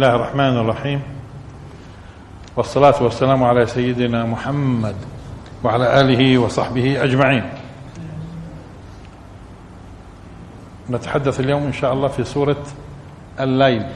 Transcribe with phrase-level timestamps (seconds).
[0.00, 1.02] الله الرحمن الرحيم.
[2.56, 4.96] والصلاة والسلام على سيدنا محمد
[5.64, 7.44] وعلى آله وصحبه أجمعين.
[10.90, 12.64] نتحدث اليوم إن شاء الله في سورة
[13.40, 13.86] الليل.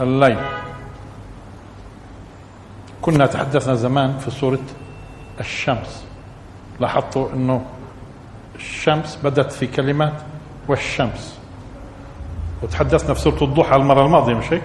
[0.00, 0.38] الليل.
[3.02, 4.66] كنا تحدثنا زمان في سورة
[5.40, 6.04] الشمس.
[6.80, 7.64] لاحظتوا أنه
[8.54, 10.12] الشمس بدت في كلمة
[10.68, 11.38] والشمس.
[12.62, 14.62] وتحدثنا في سورة الضحى المرة الماضية مش هيك؟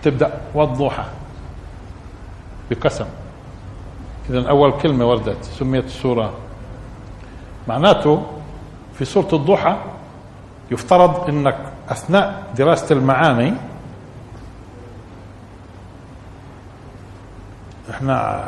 [0.00, 1.04] بتبدأ والضحى
[2.70, 3.06] بقسم.
[4.30, 6.32] إذا أول كلمة وردت سميت السورة.
[7.68, 8.26] معناته
[8.94, 9.76] في سورة الضحى
[10.70, 13.54] يفترض أنك أثناء دراسة المعاني
[17.90, 18.46] إحنا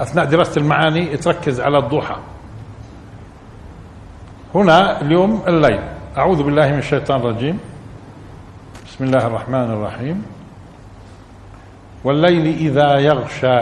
[0.00, 2.16] أثناء دراسة المعاني تركز على الضحى.
[4.54, 5.80] هنا اليوم الليل.
[6.18, 7.58] أعوذ بالله من الشيطان الرجيم.
[8.86, 10.24] بسم الله الرحمن الرحيم.
[12.04, 13.60] والليل إذا يغشى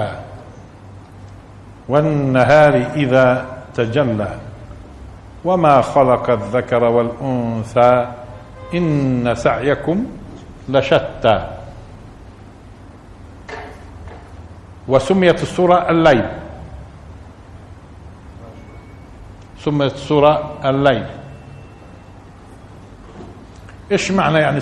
[1.88, 4.32] والنهار إذا تجلى.
[5.44, 8.06] وما خلق الذكر والأنثى
[8.74, 10.06] إن سعيكم
[10.68, 11.38] لشتى.
[14.88, 16.37] وسميت السورة الليل.
[19.58, 21.06] سميت السورة الليل.
[23.92, 24.60] إيش معنى يعني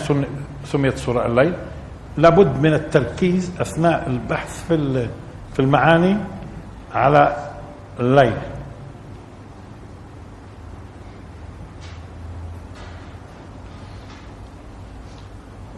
[0.64, 1.54] سميت السورة الليل؟
[2.16, 5.08] لابد من التركيز أثناء البحث في
[5.52, 6.16] في المعاني
[6.94, 7.50] على
[8.00, 8.36] الليل.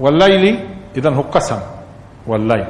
[0.01, 1.59] والليل اذا هو قسم
[2.27, 2.67] والليل.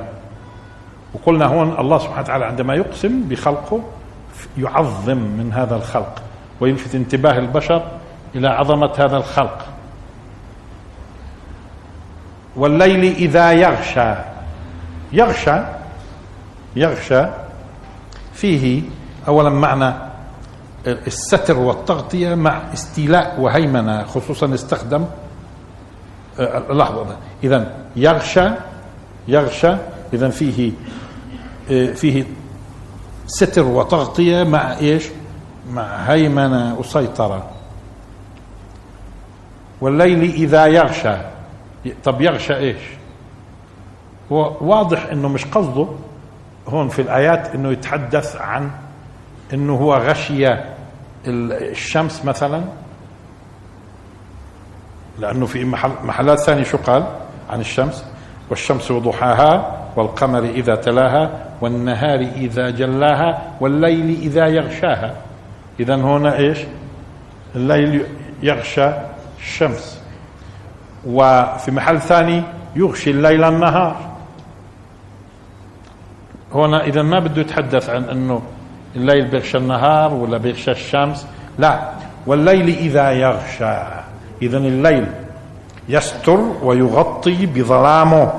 [1.14, 3.82] وقلنا هون الله سبحانه وتعالى عندما يقسم بخلقه
[4.58, 6.22] يعظم من هذا الخلق.
[6.60, 7.91] ويلفت انتباه البشر
[8.34, 9.66] إلى عظمة هذا الخلق
[12.56, 14.14] والليل إذا يغشى
[15.12, 15.60] يغشى
[16.76, 17.24] يغشى
[18.34, 18.82] فيه
[19.28, 19.94] اولا معنى
[20.86, 25.04] الستر والتغطية مع استيلاء وهيمنة خصوصا استخدم
[26.38, 28.50] آه، لحظة اذا يغشى
[29.28, 29.76] يغشى
[30.12, 30.72] اذا فيه
[31.70, 32.25] آه، فيه
[33.26, 35.04] ستر وتغطية مع إيش؟
[35.73, 37.51] مع هيمنه وسيطره
[39.81, 41.17] والليل إذا يغشى.
[42.05, 42.81] طب يغشى إيش؟
[44.33, 45.87] هو واضح إنه مش قصده.
[46.69, 48.71] هون في الآيات إنه يتحدث عن
[49.55, 50.47] إنه هو غشي
[51.27, 52.62] الشمس مثلا.
[55.19, 57.06] لأنه في محل محلات ثانية شو قال
[57.50, 58.05] عن الشمس؟
[58.50, 65.28] والشمس وضحاها والقمر إذا تلاها والنهار إذا جلاها والليل إذا يغشاها.
[65.81, 66.59] اذا هنا إيش؟
[67.56, 68.06] الليل
[68.43, 68.91] يغشى
[69.39, 70.00] الشمس.
[71.06, 72.43] وفي محل ثاني
[72.77, 73.97] يغشي الليل النهار.
[76.55, 78.43] هنا اذا ما بده يتحدث عن إنه
[78.97, 81.27] الليل بيغشى النهار ولا بيغشى الشمس.
[81.59, 81.91] لا
[82.27, 83.83] والليل إذا يغشى.
[84.43, 85.06] اذا الليل
[85.88, 88.33] يستر ويغطي بظلامه.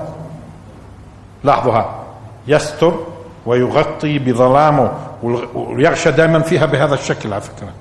[1.43, 2.03] لاحظوها
[2.47, 2.99] يستر
[3.45, 5.08] ويغطي بظلامه.
[5.23, 7.73] ويغشى دائما فيها بهذا الشكل على فكرة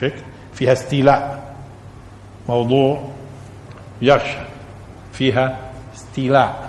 [0.00, 0.14] هيك؟
[0.54, 1.42] فيها استيلاء
[2.48, 3.08] موضوع
[4.02, 4.38] يغشى
[5.12, 5.56] فيها
[5.94, 6.68] استيلاء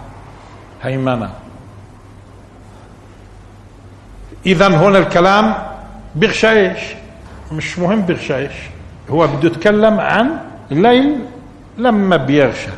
[0.84, 1.29] هيمنة
[4.46, 5.56] اذا هنا الكلام
[6.16, 6.79] بيغشى إيش؟
[7.52, 8.53] مش مهم بيغشى إيش؟
[9.09, 10.38] هو بده يتكلم عن
[10.72, 11.19] الليل
[11.78, 12.72] لما بيغشى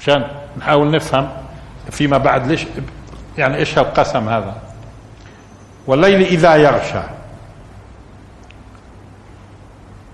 [0.00, 0.24] عشان
[0.58, 1.28] نحاول نفهم
[1.90, 2.66] فيما بعد ليش
[3.38, 4.54] يعني إيش هالقسم هذا؟
[5.86, 7.02] والليل إذا يغشى.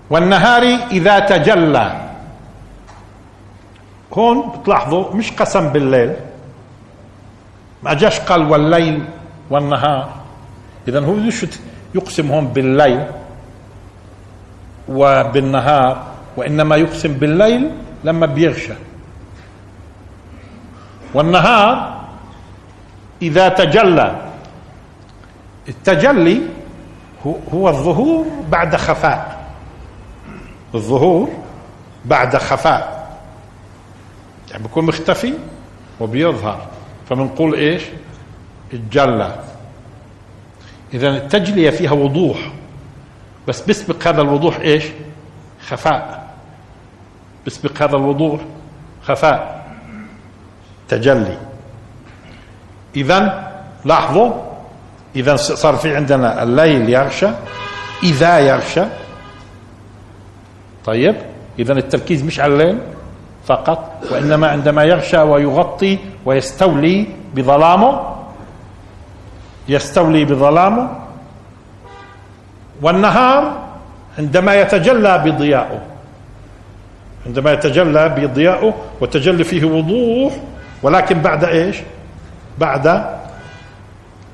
[0.09, 2.09] والنهار إذا تجلى.
[4.13, 6.15] هون بتلاحظوا مش قسم بالليل.
[7.83, 9.05] ما جاش قال والليل
[9.49, 10.09] والنهار.
[10.87, 11.15] اذا هو
[11.95, 13.05] يقسم هون بالليل
[14.89, 16.03] وبالنهار
[16.37, 17.71] وإنما يقسم بالليل
[18.03, 18.73] لما بيغشى.
[21.13, 21.98] والنهار
[23.21, 24.29] إذا تجلى.
[25.69, 26.41] التجلي
[27.53, 29.47] هو الظهور بعد خفاء.
[30.75, 31.29] الظهور
[32.05, 33.17] بعد خفاء.
[34.51, 35.33] يعني بيكون مختفي
[35.99, 36.67] وبيظهر.
[37.09, 37.83] فبنقول إيش؟
[38.73, 39.35] اتجلى
[40.93, 42.51] اذا التجلية فيها وضوح.
[43.47, 44.83] بس بيسبق هذا الوضوح إيش؟
[45.67, 46.33] خفاء.
[47.45, 48.41] بيسبق هذا الوضوح
[49.03, 49.65] خفاء.
[50.87, 51.37] تجلي.
[52.95, 53.49] اذا
[53.85, 54.31] لاحظوا
[55.15, 57.27] اذا صار في عندنا الليل يغشى
[58.03, 58.83] إذا يغشى.
[60.85, 61.15] طيب
[61.59, 62.77] إذا التركيز مش على الليل
[63.45, 68.15] فقط وإنما عندما يغشى ويغطي ويستولي بظلامه
[69.69, 70.89] يستولي بظلامه
[72.81, 73.69] والنهار
[74.17, 75.81] عندما يتجلى بضيائه
[77.25, 80.33] عندما يتجلى بضيائه وتجلي فيه وضوح
[80.83, 81.77] ولكن بعد إيش؟
[82.59, 83.15] بعد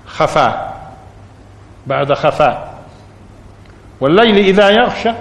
[0.06, 0.76] خفاء.
[1.88, 2.74] بعد خفاء.
[4.02, 5.12] والليل إذا يغشى.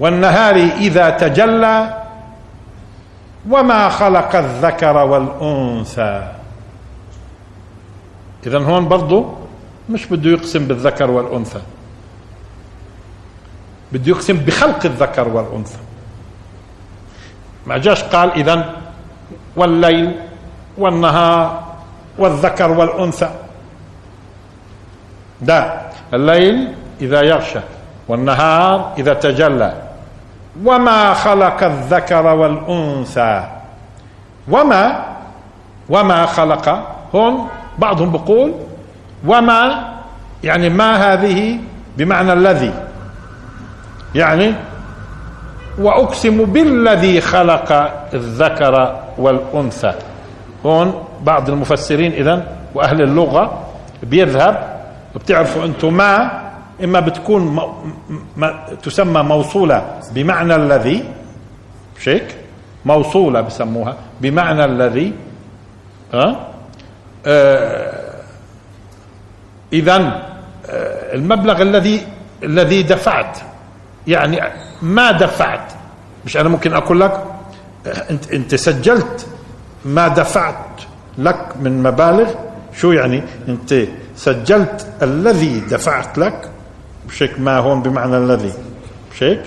[0.00, 2.02] والنهار إذا تجلى.
[3.50, 6.32] وما خلق الذكر والأنثى.
[8.46, 9.34] اذا هون برضه
[9.88, 11.60] مش بده يقسم بالذكر والأنثى.
[13.92, 15.78] بده يقسم بخلق الذكر والأنثى.
[17.66, 18.74] ما جاش قال اذا
[19.56, 20.20] والليل
[20.78, 21.62] والنهار
[22.18, 23.28] والذكر والأنثى.
[25.42, 25.80] لا
[26.14, 27.60] الليل إذا يغشى
[28.08, 29.72] والنهار إذا تجلى.
[30.64, 33.44] وما خلق الذكر والأنثى.
[34.48, 35.04] وما
[35.88, 37.48] وما خلق هون
[37.78, 38.52] بعضهم بقول
[39.26, 39.92] وما
[40.44, 41.58] يعني ما هذه
[41.96, 42.74] بمعنى الذي.
[44.14, 44.54] يعني
[45.78, 47.72] وأقسم بالذي خلق
[48.14, 49.94] الذكر والأنثى.
[50.66, 53.66] هون بعض المفسرين اذا وأهل اللغة
[54.02, 54.76] بيذهب
[55.14, 56.42] بتعرفوا أنتم ما
[56.84, 57.60] إما بتكون م...
[58.36, 58.50] م...
[58.82, 61.04] تسمى موصولة بمعنى الذي
[61.98, 62.36] مش هيك؟
[62.84, 65.12] موصولة بسموها بمعنى الذي
[66.14, 66.46] ها
[67.26, 67.92] آه
[69.72, 72.06] اذا آه المبلغ الذي
[72.42, 73.38] الذي دفعت
[74.06, 74.40] يعني
[74.82, 75.72] ما دفعت
[76.24, 77.24] مش أنا ممكن أقول لك
[78.10, 79.26] أنت أنت سجلت
[79.86, 80.80] ما دفعت
[81.18, 82.30] لك من مبالغ؟
[82.74, 83.74] شو يعني؟ أنت
[84.16, 86.50] سجلت الذي دفعت لك؟
[87.08, 88.52] مش هيك ما هون بمعنى الذي.
[89.12, 89.42] مش هيك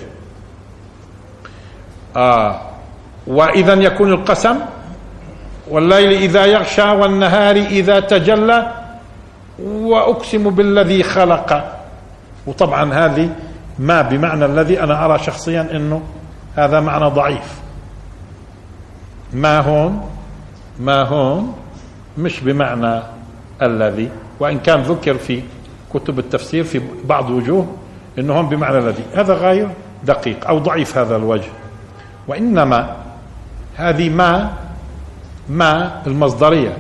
[2.16, 2.62] آه.
[3.28, 4.56] وإذا يكون القسم؟
[5.70, 8.72] والليل إذا يغشى والنهار إذا تجلى
[9.64, 11.76] وأقسم بالذي خلق.
[12.48, 13.30] وطبعا هذه
[13.80, 16.02] ما بمعنى الذي أنا أرى شخصيا إنه
[16.56, 17.60] هذا معنى ضعيف.
[19.34, 20.10] ما هون؟
[20.80, 21.56] ما هون
[22.18, 23.02] مش بمعنى
[23.62, 24.10] الذي
[24.40, 25.42] وإن كان ذكر في
[25.94, 27.68] كتب التفسير في بعض وجوه
[28.20, 29.04] إنه هون بمعنى الذي.
[29.16, 29.70] هذا غير
[30.04, 31.50] دقيق أو ضعيف هذا الوجه.
[32.28, 32.96] وإنما
[33.76, 34.54] هذه ما
[35.50, 36.78] ما المصدرية.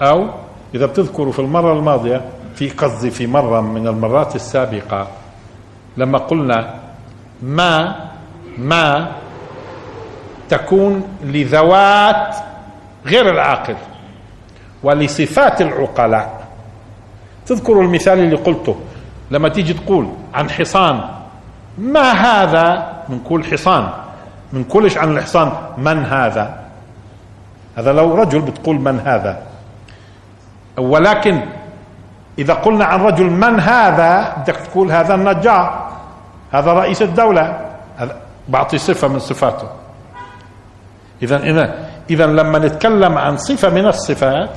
[0.00, 0.28] أو
[0.74, 2.24] إذا بتذكروا في المرة الماضية
[2.54, 5.08] في قصدي في مرة من المرات السابقة
[5.96, 6.74] لما قلنا
[7.42, 7.96] ما
[8.58, 9.12] ما
[10.48, 12.36] تكون لذوات
[13.06, 13.76] غير العاقل
[14.82, 16.38] ولصفات العقلاء.
[17.46, 18.76] تذكروا المثال اللي قلته
[19.30, 21.00] لما تيجي تقول عن حصان
[21.78, 23.88] ما هذا؟ من كل حصان
[24.52, 26.58] من كلش عن الحصان من هذا؟
[27.76, 29.42] هذا لو رجل بتقول من هذا.
[30.78, 31.40] ولكن
[32.38, 35.88] إذا قلنا عن رجل من هذا بدك تقول هذا النجار
[36.52, 37.60] هذا رئيس الدولة.
[37.96, 38.16] هذا
[38.48, 39.68] بعطي صفة من صفاته.
[41.22, 41.36] إذا
[42.10, 44.50] إذا لما نتكلم عن صفة من الصفات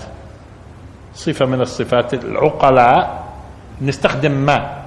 [1.13, 3.23] صفة من الصفات العقلاء
[3.81, 4.81] نستخدم ما؟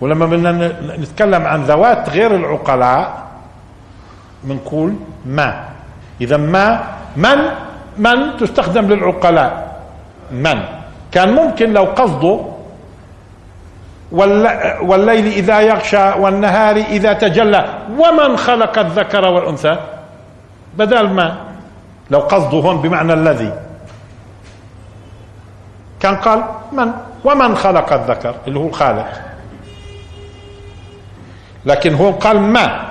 [0.00, 0.52] ولما بدنا
[0.98, 3.26] نتكلم عن ذوات غير العقلاء
[4.44, 4.94] بنقول
[5.26, 5.68] ما.
[6.20, 6.84] إذا ما
[7.16, 7.38] من
[7.98, 9.80] من تستخدم للعقلاء؟
[10.32, 10.58] من.
[11.12, 12.40] كان ممكن لو قصده
[14.82, 17.64] والليل إذا يغشى والنهار إذا تجلى
[17.98, 19.76] ومن خلق الذكر والأنثى؟
[20.74, 21.36] بدل ما
[22.10, 23.52] لو قصده هون بمعنى الذي.
[26.00, 26.92] كان قال من؟
[27.24, 29.08] ومن خلق الذكر؟ اللي هو الخالق.
[31.66, 32.90] لكن هون قال ما.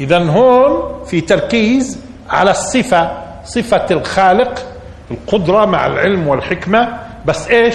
[0.00, 3.10] اذا هون في تركيز على الصفة
[3.44, 4.66] صفة الخالق
[5.10, 6.98] القدرة مع العلم والحكمة.
[7.26, 7.74] بس إيش؟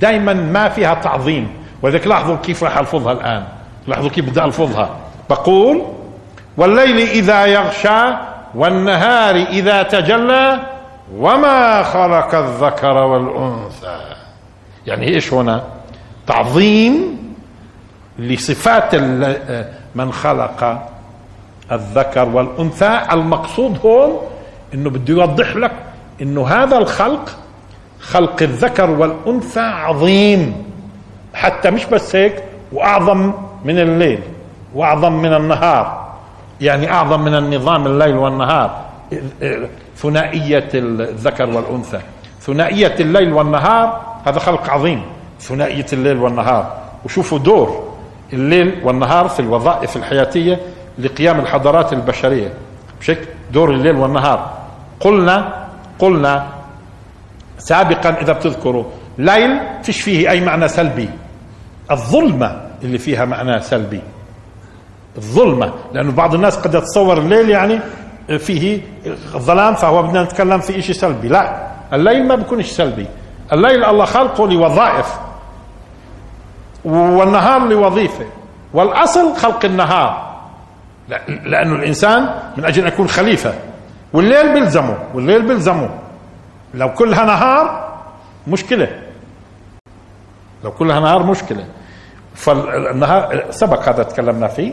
[0.00, 1.48] دائما ما فيها تعظيم.
[1.82, 3.44] ولذلك لاحظوا كيف راح ألفظها الآن.
[3.86, 4.96] لاحظوا كيف بدي ألفظها.
[5.30, 5.82] بقول
[6.56, 10.58] والليل إذا يغشى والنهار إذا تجلى
[11.16, 14.00] وما خلق الذكر والأنثى.
[14.86, 15.62] يعني إيش هنا؟
[16.26, 17.18] تعظيم
[18.18, 18.94] لصفات
[19.94, 20.82] من خلق
[21.72, 23.00] الذكر والأنثى.
[23.12, 24.18] المقصود هون
[24.74, 25.72] إنه بده يوضح لك
[26.22, 27.36] إنه هذا الخلق
[28.00, 30.64] خلق الذكر والأنثى عظيم.
[31.34, 33.32] حتى مش بس هيك وأعظم
[33.64, 34.20] من الليل
[34.74, 35.97] وأعظم من النهار.
[36.60, 38.84] يعني أعظم من النظام الليل والنهار
[39.96, 42.00] ثنائية الذكر والأنثى.
[42.40, 45.02] ثنائية الليل والنهار هذا خلق عظيم.
[45.40, 46.78] ثنائية الليل والنهار.
[47.04, 47.94] وشوفوا دور
[48.32, 50.60] الليل والنهار في الوظائف الحياتية
[50.98, 52.52] لقيام الحضارات البشرية.
[53.00, 54.58] بشكل دور الليل والنهار.
[55.00, 55.66] قلنا
[55.98, 56.46] قلنا
[57.58, 58.84] سابقا إذا بتذكروا
[59.18, 61.10] ليل فيش فيه أي معنى سلبي.
[61.90, 64.00] الظلمة اللي فيها معنى سلبي.
[65.18, 67.80] الظلمة لأنه بعض الناس قد يتصور الليل يعني
[68.38, 68.80] فيه
[69.36, 71.28] ظلام فهو بدنا نتكلم في شيء سلبي.
[71.28, 73.06] لا الليل ما بيكونش سلبي.
[73.52, 75.18] الليل الله خلقه لوظائف
[76.84, 78.26] والنهار لوظيفة
[78.74, 80.28] والأصل خلق النهار.
[81.28, 83.54] لأنه الإنسان من أجل أن يكون خليفة
[84.12, 85.90] والليل بيلزمه والليل بيلزمه.
[86.74, 87.88] لو كلها نهار
[88.48, 88.88] مشكلة.
[90.64, 91.64] لو كلها نهار مشكلة.
[92.34, 94.72] فالنهار سبق هذا تكلمنا فيه.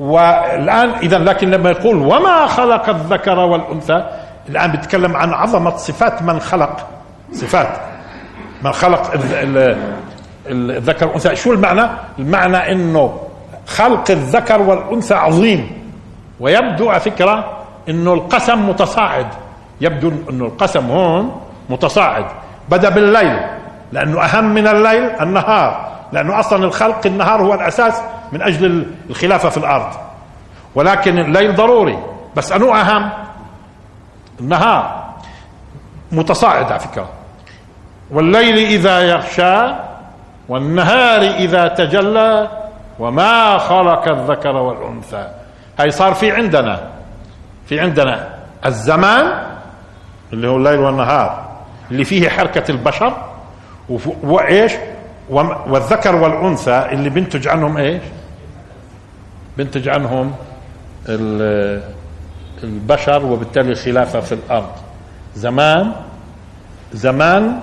[0.00, 4.04] والآن إذا لكن لما يقول وما خلق الذكر والأنثى؟
[4.48, 6.86] الآن بيتكلم عن عظمة صفات من خلق.
[7.32, 7.68] صفات
[8.62, 9.12] من خلق
[10.46, 11.36] الذكر والأنثى.
[11.36, 13.20] شو المعنى؟ المعنى أنه
[13.66, 15.84] خلق الذكر والأنثى عظيم.
[16.40, 17.44] ويبدو على فكرة
[17.88, 19.26] أنه القسم متصاعد.
[19.80, 22.24] يبدو أنه القسم هون متصاعد.
[22.68, 23.40] بدأ بالليل
[23.92, 25.93] لأنه أهم من الليل النهار.
[26.14, 28.02] لأنه أصلا الخلق النهار هو الأساس
[28.32, 29.94] من أجل الخلافة في الأرض.
[30.74, 31.98] ولكن الليل ضروري
[32.36, 33.10] بس أنو أهم؟
[34.40, 35.04] النهار.
[36.12, 37.08] متصاعد على فكرة.
[38.10, 39.74] والليل إذا يغشى
[40.48, 42.48] والنهار إذا تجلى
[42.98, 45.28] وما خلق الذكر والأنثى.
[45.78, 46.80] هاي صار في عندنا.
[47.66, 48.28] في عندنا
[48.66, 49.42] الزمان
[50.32, 51.44] اللي هو الليل والنهار
[51.90, 53.12] اللي فيه حركة البشر
[54.22, 54.72] وإيش؟
[55.30, 58.02] والذكر والأنثى اللي بنتج عنهم إيش؟
[59.58, 60.32] بنتج عنهم
[62.64, 64.70] البشر وبالتالي الخلافة في الأرض.
[65.36, 65.92] زمان
[66.92, 67.60] زمان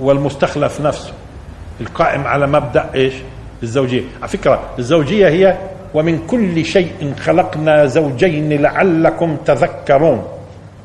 [0.00, 1.12] والمستخلف نفسه.
[1.80, 3.14] القائم على مبدأ إيش؟
[3.62, 4.02] الزوجية.
[4.18, 5.58] على فكرة الزوجية هي
[5.94, 10.24] ومن كل شيء خلقنا زوجين لعلكم تذكرون.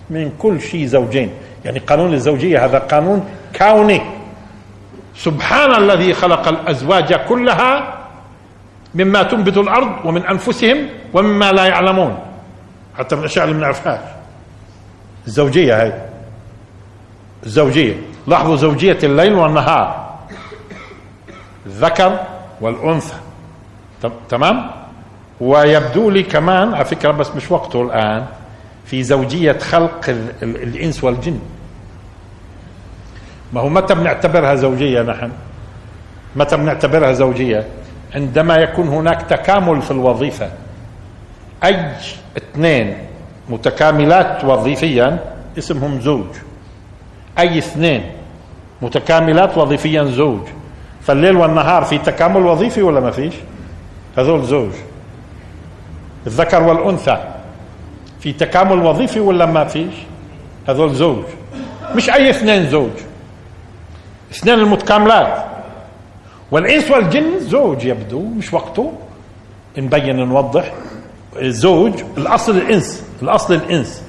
[0.10, 1.30] من كل شيء زوجين.
[1.66, 3.26] يعني قانون الزوجية هذا قانون
[3.58, 4.02] كوني.
[5.16, 7.98] سبحان الذي خلق الأزواج كلها
[8.96, 10.78] مما تنبت الأرض ومن أنفسهم
[11.14, 12.18] ومما لا يعلمون.
[12.98, 14.00] حتى من الأشياء اللي ما نعرفهاش
[15.28, 15.94] الزوجية هاي.
[17.44, 17.96] الزوجية.
[18.28, 20.16] لاحظوا زوجية الليل والنهار.
[21.66, 22.20] الذكر
[22.62, 23.16] والأنثى.
[24.30, 24.72] تمام؟
[25.42, 28.26] ويبدو لي كمان على فكرة بس مش وقته الآن
[28.86, 30.10] في زوجية خلق
[30.44, 31.40] الإنس والجن.
[33.54, 35.32] ما هو متى بنعتبرها زوجية نحن؟
[36.36, 37.66] متى بنعتبرها زوجية؟
[38.16, 40.50] عندما يكون هناك تكامل في الوظيفة.
[41.64, 41.92] أي
[42.38, 42.98] اثنين
[43.50, 45.20] متكاملات وظيفيا
[45.58, 46.26] اسمهم زوج.
[47.40, 48.04] أي اثنين
[48.82, 50.42] متكاملات وظيفيا زوج.
[51.02, 53.34] فالليل والنهار في تكامل وظيفي ولا ما فيش؟
[54.18, 54.72] هذول زوج.
[56.28, 57.18] الذكر والأنثى
[58.20, 59.94] في تكامل وظيفي ولا ما فيش؟
[60.68, 61.24] هذول زوج.
[61.96, 62.92] مش أي اثنين زوج.
[64.36, 65.46] اثنين المتكاملات.
[66.52, 68.94] والإنس والجن زوج يبدو مش وقته.
[69.78, 70.74] نبين نوضح.
[71.42, 74.04] زوج الأصل الإنس الأصل الإنس.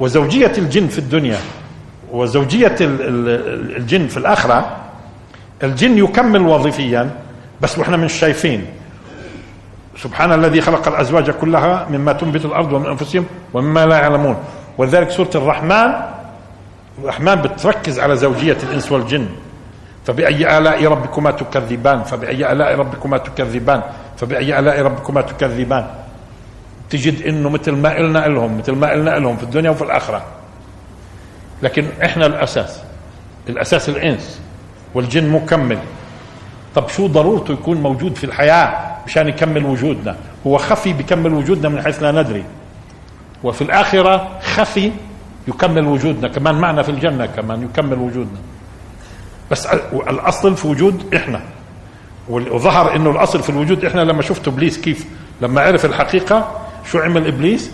[0.00, 1.38] وزوجية الجن في الدنيا
[2.12, 4.76] وزوجية الجن في الآخرة
[5.62, 7.10] الجن يكمل وظيفيا
[7.60, 8.66] بس وإحنا مش شايفين.
[9.96, 14.36] سبحان الذي خلق الأزواج كلها مما تنبت الأرض ومن أنفسهم ومما لا يعلمون.
[14.78, 15.92] ولذلك سورة الرحمن
[16.98, 19.26] الرحمن بتركز على زوجية الإنس والجن.
[20.08, 23.82] فبأي آلاء ربكما تكذبان؟ فبأي آلاء ربكما تكذبان؟
[24.16, 25.86] فبأي آلاء ربكما تكذبان؟
[26.90, 30.22] تجد إنه مثل ما قلنا لهم مثل ما قلنا لهم في الدنيا وفي الآخرة.
[31.62, 32.82] لكن إحنا الأساس
[33.48, 34.40] الأساس الإنس
[34.94, 35.78] والجن مكمل
[36.74, 41.82] طب شو ضرورته يكون موجود في الحياة مشان يكمل وجودنا؟ هو خفي بكمل وجودنا من
[41.82, 42.44] حيث لا ندري.
[43.44, 44.92] وفي الآخرة خفي
[45.48, 48.38] يكمل وجودنا كمان معنا في الجنة كمان يكمل وجودنا.
[49.50, 51.40] بس الأصل في وجود إحنا.
[52.28, 55.06] وظهر إنه الأصل في الوجود إحنا لما شفت إبليس كيف
[55.40, 57.70] لما عرف الحقيقة شو عمل إبليس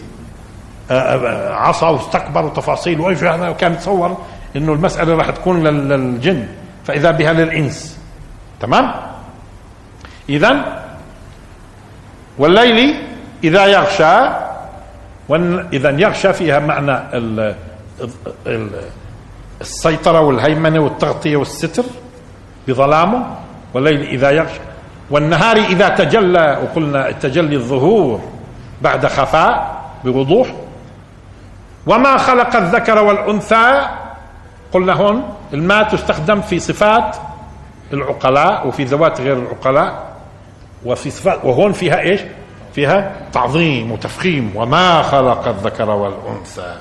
[0.91, 4.19] آه، آه، عصى واستكبر وتفاصيل وكان يتصور
[4.57, 6.47] إنه المسألة راح تكون للجن.
[6.85, 7.99] فإذا بها للإنس.
[8.61, 8.93] تمام؟
[10.29, 10.83] اذا
[12.39, 12.95] والليل
[13.45, 14.45] إذا يغشى
[15.73, 16.93] اذا يغشى فيها معنى
[19.65, 21.85] السيطرة والهيمنة والتغطية والستر
[22.69, 23.27] بظلامه
[23.75, 24.61] والليل إذا يغشى
[25.11, 28.21] والنهار إذا تجلى وقلنا التجلي الظهور
[28.83, 30.49] بعد خفاء بوضوح
[31.87, 33.87] وما خلق الذكر والأنثى
[34.73, 37.17] قلنا هون الماء تستخدم في صفات
[37.93, 40.15] العقلاء وفي ذوات غير العقلاء
[40.85, 42.21] وفي صفات وهون فيها إيش؟
[42.75, 46.75] فيها تعظيم وتفخيم وما خلق الذكر والأنثى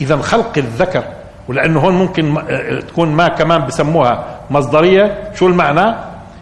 [0.00, 1.04] إذا خلق الذكر
[1.50, 2.42] ولأنه هون ممكن
[2.88, 5.30] تكون ما كمان بسموها مصدرية.
[5.34, 5.94] شو المعنى؟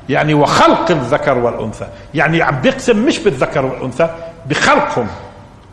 [0.08, 1.86] يعني وخلق الذكر والأنثى.
[2.14, 4.08] يعني عم بيقسم مش بالذكر والأنثى
[4.46, 5.06] بخلقهم.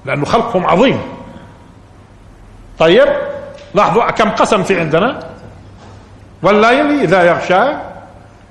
[0.06, 1.02] لأنه خلقهم عظيم.
[2.80, 3.08] طيب
[3.74, 5.20] لاحظوا كم قسم في عندنا؟
[6.44, 7.64] والليل إذا يغشى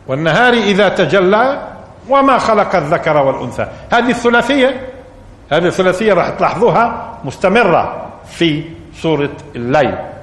[0.07, 1.63] والنهار إذا تجلى
[2.09, 3.67] وما خلق الذكر والأنثى.
[3.93, 4.87] هذه الثلاثية
[5.53, 8.65] هذه الثلاثية راح تلاحظوها مستمرة في
[8.97, 10.14] سورة الليل.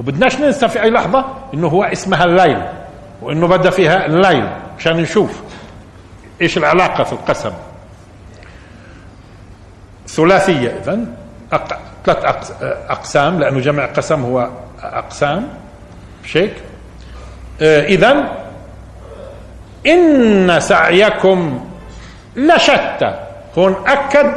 [0.00, 1.24] وبدناش ننسى في أي لحظة
[1.54, 2.62] إنه هو اسمها الليل
[3.22, 5.42] وإنه بدأ فيها الليل عشان نشوف
[6.42, 7.52] إيش العلاقة في القسم.
[10.06, 10.98] ثلاثية اذا
[11.52, 11.80] أق...
[12.06, 12.52] ثلاث
[12.88, 14.48] أقسام لأنه جمع قسم هو
[14.82, 15.48] أقسام.
[16.24, 16.54] شيك؟
[17.62, 18.32] آه، اذا
[19.86, 21.68] إن سعيكم
[22.36, 23.20] لشتى.
[23.58, 24.34] هون أكد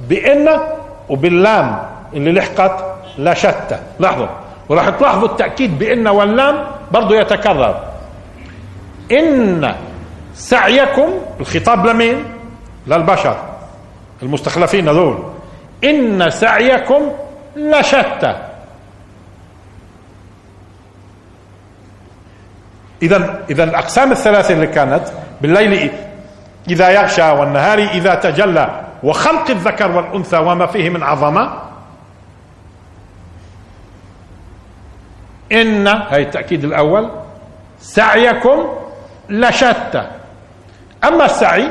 [0.00, 0.60] بإن
[1.08, 2.84] وباللام اللي لحقت
[3.18, 3.78] لشتى.
[4.00, 4.26] لاحظوا.
[4.70, 7.74] وراح تلاحظوا التأكيد بأن واللام برضه يتكرر.
[9.12, 9.74] إن
[10.34, 11.08] سعيكم
[11.40, 12.24] الخطاب لمين؟
[12.86, 13.36] للبشر
[14.22, 15.18] المستخلفين هذول.
[15.84, 17.02] إن سعيكم
[17.56, 18.36] لشتى.
[23.02, 25.02] اذا اذا الأقسام الثلاثة اللي كانت
[25.40, 25.90] بالليل
[26.68, 31.69] إذا يغشى والنهار إذا تجلى وخلق الذكر والأنثى وما فيه من عظمة
[35.52, 37.10] إن هي التأكيد الأول
[37.80, 38.68] سعيكم
[39.28, 40.06] لشتى
[41.04, 41.70] أما السعي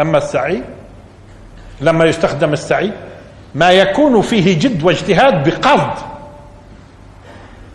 [0.00, 0.62] أما السعي
[1.80, 2.92] لما يستخدم السعي
[3.54, 5.90] ما يكون فيه جد واجتهاد بقصد.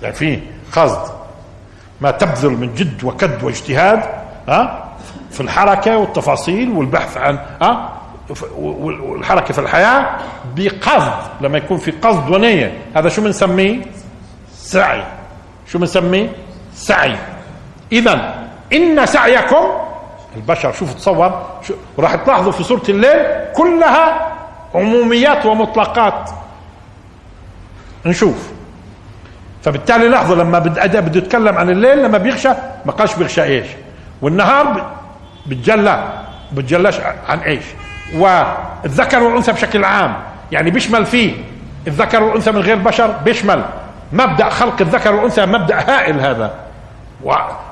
[0.02, 0.40] يعني فيه
[0.76, 1.12] قصد.
[2.02, 4.04] ما تبذل من جد وكد واجتهاد
[4.50, 4.92] ها
[5.32, 7.92] في الحركة والتفاصيل والبحث عن ها
[8.58, 10.06] والحركة في الحياة
[10.56, 11.14] بقصد.
[11.42, 12.78] لما يكون في قصد ونية.
[12.96, 13.82] هذا شو بنسميه؟
[14.66, 15.04] سعي.
[15.68, 16.30] شو بنسميه؟
[16.74, 17.16] سعي.
[17.92, 18.34] اذا
[18.74, 19.66] إن سعيكم
[20.36, 24.32] البشر شوف تصور شو وراح تلاحظوا في سوره الليل كلها
[24.76, 26.30] عموميات ومطلقات.
[28.06, 28.52] نشوف.
[29.64, 32.50] فبالتالي لاحظوا لما بده بده يتكلم عن الليل لما بيغشى
[32.86, 33.68] ما قالش بيغشى إيش.
[34.22, 34.92] والنهار
[35.46, 36.04] بتجلى
[36.52, 37.00] بتجلاش
[37.30, 37.64] عن إيش.
[38.16, 40.16] والذكر والأنثى بشكل عام.
[40.52, 41.34] يعني بيشمل فيه.
[41.88, 43.64] الذكر والأنثى من غير بشر بيشمل.
[44.14, 46.54] مبدأ خلق الذكر والأنثى مبدأ هائل هذا.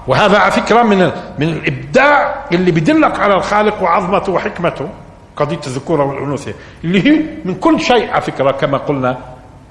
[0.08, 4.89] وهذا على فكرة من من الإبداع اللي بيدلك على الخالق وعظمته وحكمته
[5.36, 9.17] قضية الذكوره والأنوثة اللي هي من كل شيء على فكرة كما قلنا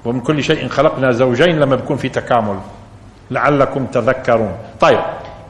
[0.05, 2.59] ومن كل شيء خلقنا زوجين لما بيكون في تكامل.
[3.31, 4.55] لعلكم تذكرون.
[4.79, 4.99] طيب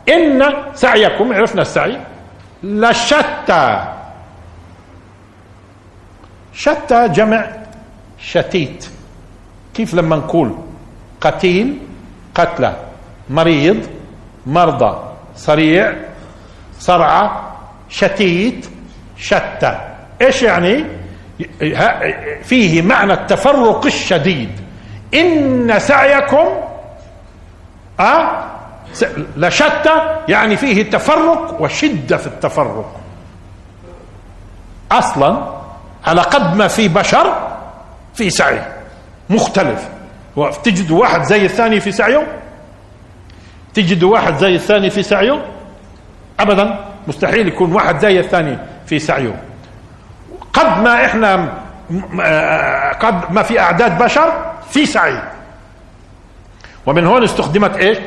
[0.10, 1.98] إن سعيكم عرفنا السعي؟
[2.64, 3.84] لشتى
[6.54, 7.48] شتى جمع
[8.20, 8.90] شتيت.
[9.74, 10.56] كيف لما نقول
[11.24, 11.78] قتيل
[12.36, 12.76] قتلى
[13.30, 13.90] مريض
[14.46, 14.98] مرضى
[15.36, 15.94] صريع
[16.80, 17.56] صرعة
[17.90, 18.70] شتيت
[19.18, 19.80] شتى.
[20.22, 20.86] إيش يعني؟
[22.44, 24.50] فيه معنى التفرق الشديد.
[25.14, 26.48] إن سعيكم
[28.00, 28.44] أه
[29.38, 33.00] لشتى يعني فيه تفرق وشدة في التفرق.
[34.92, 35.54] أصلا
[36.06, 37.58] على قد ما في بشر
[38.14, 38.62] في سعي.
[39.30, 39.90] مختلف.
[40.64, 42.28] تجد واحد زي الثاني في سعيه؟
[43.74, 45.46] تجد واحد زي الثاني في سعيه؟
[46.40, 49.44] ابدا مستحيل يكون واحد زي الثاني في سعيه.
[50.54, 51.54] قد ما إحنا
[53.00, 55.22] قد ما في أعداد بشر في سعي.
[56.86, 57.98] ومن هون استخدمت إيش؟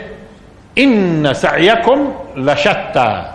[0.78, 3.32] إن سعيكم لشتى.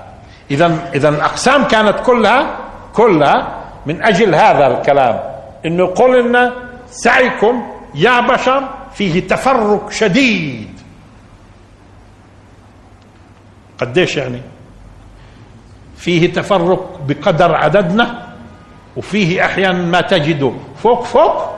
[0.51, 2.57] اذا اذا الاقسام كانت كلها
[2.93, 3.47] كلها
[3.85, 5.19] من أجل هذا الكلام.
[5.65, 6.53] إنه قل لنا
[6.85, 10.79] سعيكم يا بشر فيه تفرق شديد.
[13.77, 14.41] قديش يعني؟
[15.97, 18.27] فيه تفرق بقدر عددنا
[18.97, 21.51] وفيه أحيانا ما تجده فوق فوق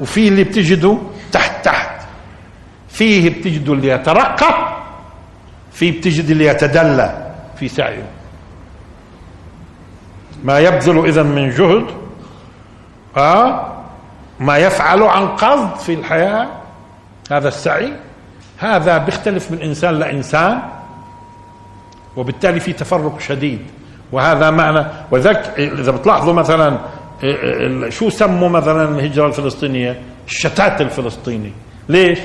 [0.00, 0.98] وفيه اللي بتجده
[1.32, 2.06] تحت تحت.
[2.88, 4.74] فيه بتجده اللي يترقى
[5.72, 8.06] فيه بتجد اللي يتدلى في سعيه.
[10.44, 11.86] ما يبذل اذا من جهد
[13.16, 13.73] آه
[14.40, 16.48] ما يفعل عن قصد في الحياة.
[17.30, 17.92] هذا السعي.
[18.58, 20.62] هذا بيختلف من إنسان لإنسان
[22.16, 23.66] وبالتالي في تفرق شديد.
[24.12, 26.78] وهذا معنى وذلك إذا بتلاحظوا مثلا
[27.88, 31.52] شو سموا مثلا الهجرة الفلسطينية؟ الشتات الفلسطيني.
[31.88, 32.18] ليش؟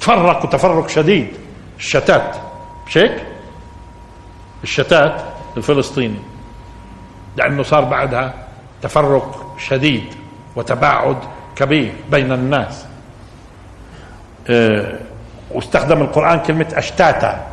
[0.00, 1.28] تفرقوا تفرق شديد.
[1.78, 2.36] الشتات.
[2.86, 3.26] مش هيك؟
[4.62, 5.22] الشتات
[5.56, 6.18] الفلسطيني.
[7.36, 8.34] لأنه صار بعدها
[8.82, 10.04] تفرق شديد.
[10.56, 11.16] وتباعد
[11.56, 12.86] كبير بين الناس.
[15.50, 17.46] واستخدم القرآن كلمة أشتاتا.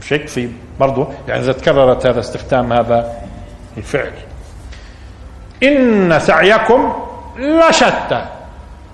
[0.00, 3.12] مش هيك؟ في برضه يعني إذا تكررت هذا استخدام هذا
[3.76, 4.12] الفعل.
[5.62, 6.92] إن سعيكم
[7.38, 8.26] لشتى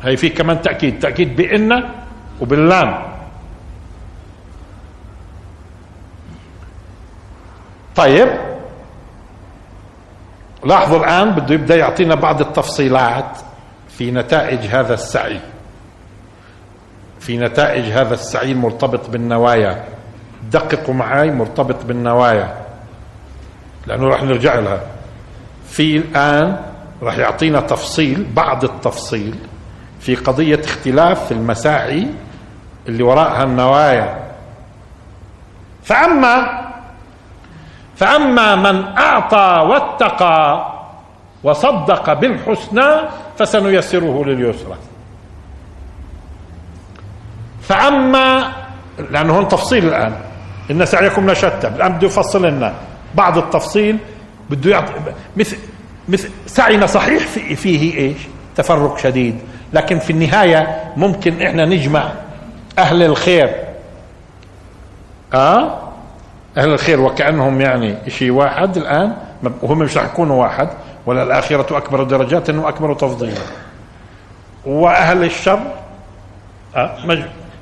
[0.02, 1.90] هي في كمان تأكيد تأكيد بإن
[2.40, 3.02] وباللام.
[7.96, 8.28] طيب
[10.64, 13.38] لاحظوا الآن بده يبدأ يعطينا بعض التفصيلات
[13.88, 15.40] في نتائج هذا السعي.
[17.20, 19.84] في نتائج هذا السعي المرتبط بالنوايا.
[20.50, 22.54] دققوا معي مرتبط بالنوايا.
[23.86, 24.80] لأنه راح نرجع لها.
[25.68, 26.56] في الآن
[27.02, 29.34] راح يعطينا تفصيل بعض التفصيل
[30.00, 32.06] في قضية اختلاف المساعي
[32.88, 34.30] اللي وراءها النوايا.
[35.82, 36.59] فأما
[38.00, 40.66] فأما من أعطى واتقى
[41.42, 42.90] وصدق بالحسنى
[43.38, 44.76] فسنيسره لليسرى.
[47.62, 48.52] فأما
[49.10, 50.14] لأنه هون تفصيل الآن
[50.70, 52.74] إن سعيكم لشتى الآن بده يفصل لنا
[53.14, 53.98] بعض التفصيل
[54.50, 54.92] بده يعطي
[55.36, 55.56] مثل
[56.08, 58.18] مثل سعينا صحيح في فيه إيش؟
[58.56, 59.38] تفرق شديد.
[59.72, 62.12] لكن في النهاية ممكن إحنا نجمع
[62.78, 63.54] أهل الخير.
[65.34, 65.89] آه؟
[66.58, 69.16] أهل الخير وكأنهم يعني شيء واحد الآن
[69.62, 70.68] وهم مش رح يكونوا واحد
[71.06, 73.40] ولا الآخرة أكبر درجات واكبر تفضيلا.
[74.66, 75.60] وأهل الشر.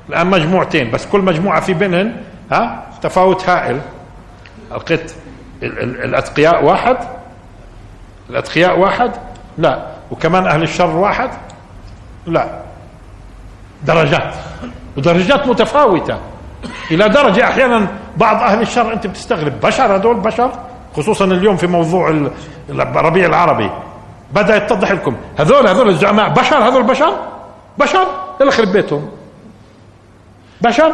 [0.09, 2.15] الآن مجموعتين بس كل مجموعة في بينهم
[2.51, 3.81] ها تفاوت هائل.
[4.71, 4.99] القط
[5.63, 6.97] الأتقياء واحد
[8.29, 9.11] الأتقياء واحد
[9.57, 9.85] لا.
[10.11, 11.29] وكمان أهل الشر واحد
[12.27, 12.59] لا.
[13.83, 14.33] درجات.
[14.97, 16.19] ودرجات متفاوتة.
[16.91, 17.87] إلى درجة أحيانا
[18.19, 19.61] بعض أهل الشر أنت بتستغرب.
[19.61, 20.51] بشر هذول بشر؟
[20.95, 22.29] خصوصا اليوم في موضوع
[22.69, 23.69] الربيع العربي.
[24.33, 25.15] بدأ يتضح لكم.
[25.37, 27.27] هذول هذول الزعماء بشر؟ هذول بشر؟
[27.77, 28.07] بشر؟
[28.41, 29.09] يلا خرب بيتهم.
[30.61, 30.91] بشر؟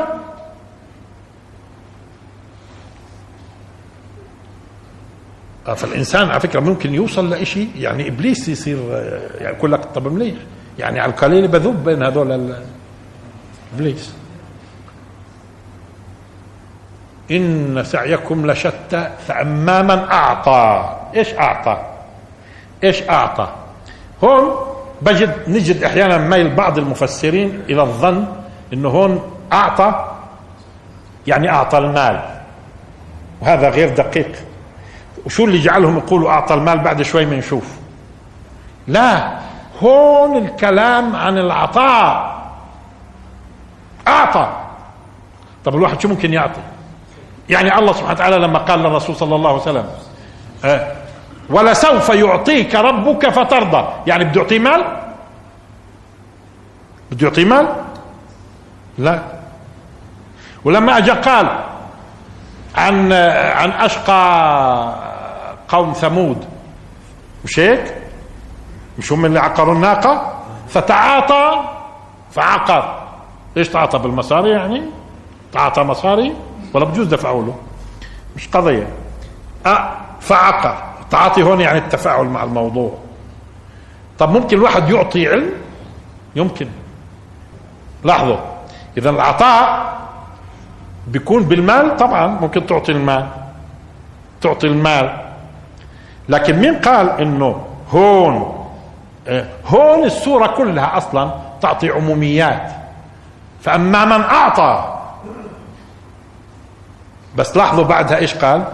[5.76, 8.78] فالإنسان على فكرة ممكن يوصل لشيء يعني إبليس يصير
[9.42, 10.36] يعني يقول لك طب مليح
[10.80, 12.56] يعني على القليل بذوب بين هذول
[13.76, 14.14] إبليس.
[17.32, 20.96] إن سعيكم لشتى فاما من أعطى.
[21.16, 21.78] إيش أعطى؟
[22.84, 23.48] إيش أعطى؟
[24.24, 24.56] هون
[25.02, 28.26] بجد نجد أحيانا ميل بعض المفسرين إلى الظن
[28.74, 30.16] إنه هون أعطى
[31.28, 32.20] يعني أعطى المال.
[33.42, 34.32] وهذا غير دقيق.
[35.26, 37.76] وشو اللي جعلهم يقولوا أعطى المال بعد شوي بنشوف
[38.88, 39.40] لا
[39.82, 42.36] هون الكلام عن العطاء.
[44.08, 44.48] أعطى.
[45.66, 46.62] طب الواحد شو ممكن يعطي؟
[47.50, 49.86] يعني الله سبحانه وتعالى لما قال للرسول صلى الله عليه وسلم
[50.66, 50.92] أه
[51.50, 53.88] ولسوف يعطيك ربك فترضى.
[54.08, 54.84] يعني بده يعطيه مال؟
[57.12, 57.68] بده يعطيه مال؟
[58.98, 59.20] لا.
[60.66, 61.60] ولما اجى قال
[62.76, 63.14] عن
[63.54, 64.94] عن أشقى
[65.68, 66.46] قوم ثمود
[67.46, 67.96] مش هيك؟
[68.98, 70.34] مش هم اللي عقروا الناقة؟
[70.70, 71.64] فتعاطى
[72.32, 73.04] فعقر.
[73.58, 74.82] إيش تعاطى بالمصاري يعني؟
[75.54, 76.36] تعاطى مصاري.
[76.76, 77.56] ولا بجوز دفعوا له.
[78.36, 78.88] مش قضية.
[79.66, 82.92] أه فعقر التعاطي هون يعني التفاعل مع الموضوع.
[84.20, 85.52] طب ممكن الواحد يعطي علم؟
[86.36, 86.68] يمكن.
[88.04, 88.38] لاحظوا.
[88.98, 89.96] إذا العطاء
[91.08, 93.28] بيكون بالمال طبعا ممكن تعطي المال.
[94.42, 95.18] تعطي المال.
[96.30, 98.66] لكن مين قال إنه هون
[99.28, 102.72] آه، هون السورة كلها أصلا تعطي عموميات؟
[103.62, 104.95] فأما من أعطى
[107.36, 108.66] بس لاحظوا بعدها إيش قال؟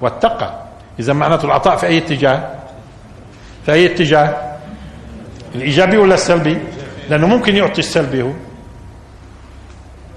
[0.00, 0.62] واتقى.
[0.98, 2.54] إذا معناته العطاء في أي اتجاه؟
[3.66, 4.56] في أي اتجاه؟
[5.54, 6.58] الإيجابي ولا السلبي؟
[7.10, 8.32] لأنه ممكن يعطي السلبي هو.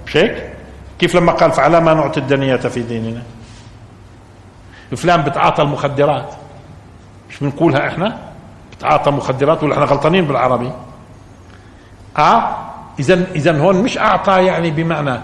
[0.06, 0.52] مش هيك
[0.98, 3.22] كيف لما قال فعلى ما نعطي الدنية في ديننا؟
[4.96, 6.34] فلان بتعاطى المخدرات.
[7.30, 8.18] مش بنقولها إحنا؟
[8.72, 10.72] بتعاطى مخدرات ولا إحنا غلطانين بالعربي؟
[12.18, 12.56] آه
[13.00, 15.20] اذا اذا هون مش أعطى يعني بمعنى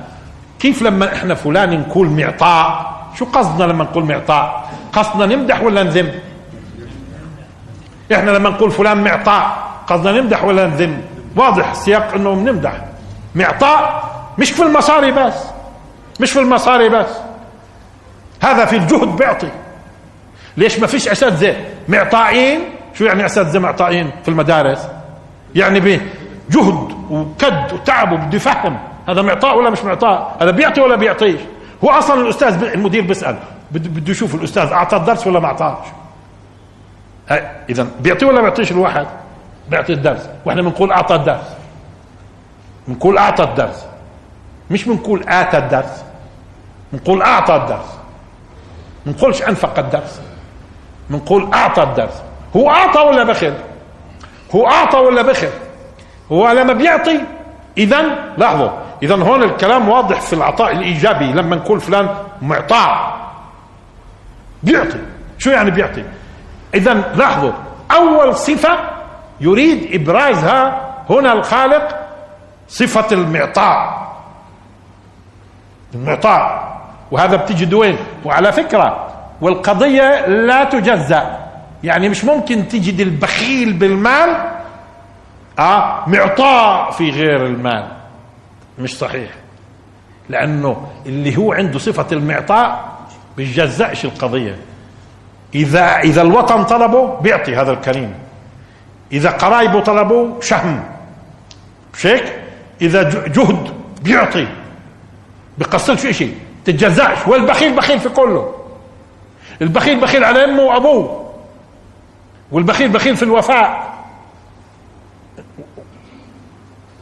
[0.66, 6.10] كيف لما إحنا فلان نقول معطاء؟ شو قصدنا لما نقول معطاء؟ قصدنا نمدح ولا نذم؟
[8.14, 11.00] إحنا لما نقول فلان معطاء قصدنا نمدح ولا نذم؟
[11.36, 12.72] واضح السياق إنه بنمدح
[13.34, 15.34] معطاء مش في المصاري بس.
[16.20, 17.08] مش في المصاري بس.
[18.42, 19.50] هذا في الجهد بيعطي.
[20.56, 21.56] ليش ما فيش اساتذه
[21.88, 22.60] معطائين؟
[22.94, 24.88] شو يعني اساتذه معطائين في المدارس؟
[25.54, 31.40] يعني بجهد وكد وتعب وبده يفهم هذا معطاء ولا مش معطاء؟ هذا بيعطي ولا بيعطيش؟
[31.84, 33.36] هو أصلا الأستاذ المدير بيسأل.
[33.70, 35.86] بده يشوف الأستاذ أعطى الدرس ولا ما أعطاش؟
[37.70, 39.06] اذا بيعطي ولا بيعطيش الواحد؟
[39.68, 40.28] بيعطي الدرس.
[40.44, 41.56] وإحنا بنقول أعطى الدرس.
[42.88, 43.86] بنقول أعطى الدرس.
[44.70, 46.04] مش بنقول آتى الدرس.
[46.92, 47.98] بنقول أعطى الدرس.
[49.06, 50.20] بنقولش أنفق الدرس.
[51.10, 52.22] بنقول أعطى الدرس.
[52.56, 53.54] هو أعطى ولا بخل؟
[54.54, 55.50] هو أعطى ولا بخل؟
[56.32, 57.20] هو لما بيعطي
[57.78, 58.02] اذا
[58.38, 58.70] لاحظوا
[59.02, 62.08] اذا هون الكلام واضح في العطاء الإيجابي لما نقول فلان
[62.42, 63.16] معطاء
[64.62, 64.98] بيعطي.
[65.38, 66.04] شو يعني بيعطي؟
[66.74, 67.52] اذا لاحظوا
[67.90, 68.78] أول صفة
[69.40, 70.80] يريد إبرازها
[71.10, 71.96] هنا الخالق
[72.68, 74.06] صفة المعطاء.
[75.94, 76.76] المعطاء.
[77.10, 79.06] وهذا بتجد وين وعلى فكرة
[79.40, 81.38] والقضية لا تجزأ.
[81.84, 84.50] يعني مش ممكن تجد البخيل بالمال
[85.58, 87.95] آه معطاء في غير المال.
[88.78, 89.30] مش صحيح.
[90.28, 92.96] لأنه اللي هو عنده صفة المعطاء
[93.36, 94.56] بيجزأش القضية.
[95.54, 98.14] إذا إذا الوطن طلبه بيعطي هذا الكريم.
[99.12, 100.84] إذا قرايبه طلبوه شهم
[101.94, 102.34] مش هيك؟
[102.80, 103.70] إذا جهد
[104.02, 104.48] بيعطي.
[105.58, 106.34] بقصرش شيء.
[106.64, 108.54] تتجزأش والبخيل بخيل في كله.
[109.62, 111.32] البخيل بخيل على أمه وأبوه.
[112.52, 113.85] والبخيل بخيل في الوفاء.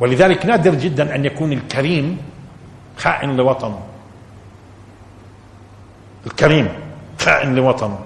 [0.00, 2.18] ولذلك نادر جدا أن يكون الكريم
[2.98, 3.80] خائن لوطنه
[6.26, 6.68] الكريم
[7.20, 7.98] خائن لوطنه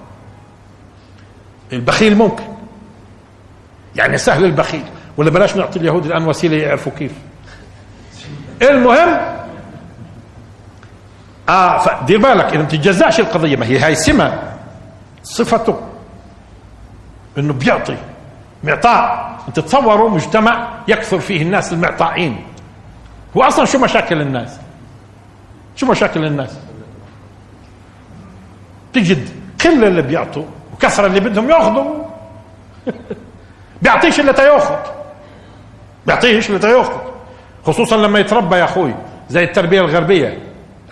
[1.73, 2.45] البخيل ممكن.
[3.97, 4.85] يعني سهل البخيل.
[5.17, 7.13] ولا بلاش نعطي اليهود الآن وسيلة يعرفوا كيف.
[8.63, 9.21] المهم
[11.49, 14.43] آه فدير بالك إذا ما تتجزاش القضية ما هي هاي سمة.
[15.23, 15.81] صفته
[17.39, 17.97] إنه بيعطي
[18.65, 19.38] معطاء.
[19.49, 22.45] انت تصوروا مجتمع يكثر فيه الناس المعطائين.
[23.37, 24.61] هو أصلا شو مشاكل الناس؟
[25.77, 26.59] شو مشاكل الناس؟
[28.93, 29.29] تجد
[29.61, 32.05] كل اللي بيعطوا وكثرة اللي بدهم يأخذوا.
[33.83, 34.77] بيعطيش الا تياخذ
[36.07, 36.99] بيعطيش الا تياخذ
[37.67, 38.95] خصوصا لما يتربى يا أخوي
[39.29, 40.39] زي التربية الغربية.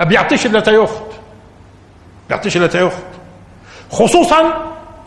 [0.00, 1.00] بيعطيش الا تياخذ
[2.28, 3.02] بيعطيش الا تياخذ
[3.90, 4.54] خصوصا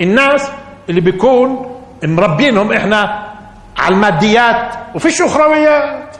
[0.01, 0.51] الناس
[0.89, 3.28] اللي بيكون مربينهم إحنا
[3.79, 6.15] على الماديات وفيش أخرويات.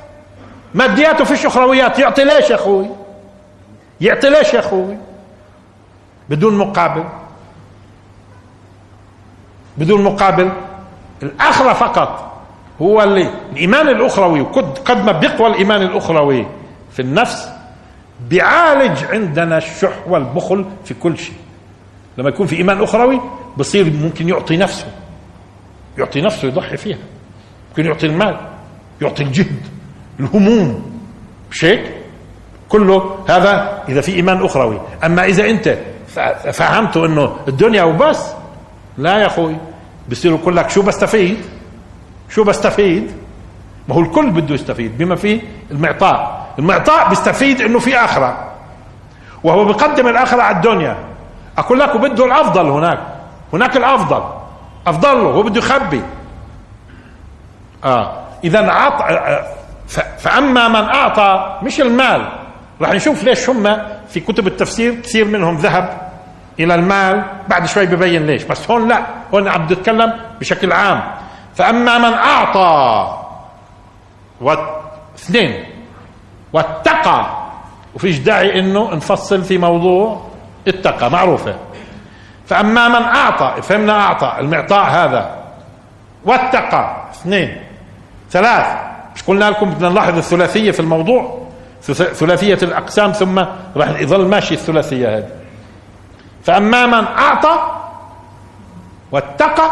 [0.74, 2.00] ماديات وفيش أخرويات.
[2.00, 2.90] يعطي ليش يا أخوي؟
[4.02, 4.98] يعطي ليش يا أخوي؟
[6.30, 7.04] بدون مقابل.
[9.78, 10.52] بدون مقابل.
[11.24, 12.32] الأخرة فقط
[12.82, 14.42] هو اللي الإيمان الأخروي.
[14.86, 16.48] قد ما بيقوى الإيمان الأخروي
[16.92, 17.50] في النفس
[18.30, 21.36] بيعالج عندنا الشح والبخل في كل شيء.
[22.18, 23.22] لما يكون في إيمان أخروي
[23.58, 24.88] بصير ممكن يعطي نفسه.
[25.98, 26.98] يعطي نفسه يضحي فيها.
[27.70, 28.38] ممكن يعطي المال
[29.02, 29.62] يعطي الجهد
[30.20, 31.00] الهموم.
[31.52, 31.94] مش هيك؟
[32.70, 34.82] كله هذا إذا في إيمان أخروي.
[35.06, 35.78] أما إذا أنت
[36.54, 38.32] فهمته إنه الدنيا وبس
[38.98, 39.56] لا يا أخوي
[40.10, 41.38] بصير يقول لك شو بستفيد؟
[42.30, 43.12] شو بستفيد؟
[43.88, 46.48] ما هو الكل بده يستفيد بما فيه المعطاء.
[46.60, 48.52] المعطاء بيستفيد إنه في آخرة.
[49.44, 50.98] وهو بيقدم الآخرة على الدنيا.
[51.58, 53.00] أقول لك وبده الأفضل هناك.
[53.54, 54.24] هناك الأفضل.
[54.88, 55.30] أفضل له.
[55.30, 56.02] هو بده يخبي.
[57.86, 58.24] آه.
[58.44, 59.04] اذا عط
[60.18, 62.30] فأما من أعطى مش المال.
[62.82, 63.78] راح نشوف ليش هم
[64.10, 66.12] في كتب التفسير كثير منهم ذهب
[66.60, 67.24] إلى المال.
[67.48, 68.44] بعد شوي ببين ليش.
[68.44, 69.06] بس هون لا.
[69.34, 71.04] هون عم بتكلم بشكل عام.
[71.56, 73.16] فأما من أعطى
[74.42, 75.66] واثنين
[76.54, 77.26] واتقى
[77.96, 80.30] وفيش داعي إنه نفصل في موضوع
[80.68, 81.56] اتقى معروفة.
[82.48, 85.36] فأما من أعطى فهمنا أعطى المعطاء هذا
[86.26, 87.69] واتقى اثنين.
[88.32, 88.68] ثلاث.
[89.16, 91.48] مش قلنا لكم بدنا نلاحظ الثلاثية في الموضوع؟
[91.92, 93.40] ثلاثية الأقسام ثم
[93.76, 95.30] راح يظل ماشي الثلاثية هذه.
[96.44, 97.72] فأما من أعطى
[99.12, 99.72] واتقى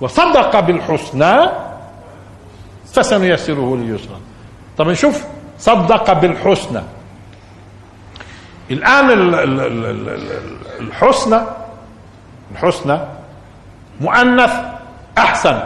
[0.00, 1.50] وصدق بالحسنى
[2.94, 4.16] فسنيسره لليسرى.
[4.78, 5.24] طب نشوف
[5.58, 6.80] صدق بالحسنى.
[8.70, 9.10] الآن
[10.80, 11.40] الحسنى
[12.52, 12.98] الحسنى
[14.00, 14.52] مؤنث
[15.18, 15.60] أحسن.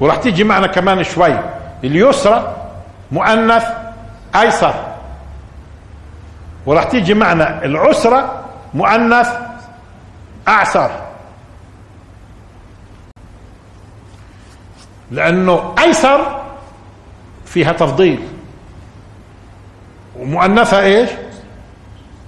[0.00, 1.38] وراح تيجي معنا كمان شوي.
[1.84, 2.56] اليسرى
[3.12, 3.64] مؤنث
[4.36, 4.74] أيسر.
[6.66, 9.28] وراح تيجي معنا العسرة مؤنث
[10.48, 10.90] أعسر.
[15.10, 16.40] لأنه أيسر
[17.46, 18.28] فيها تفضيل.
[20.18, 21.10] ومؤنثها إيش؟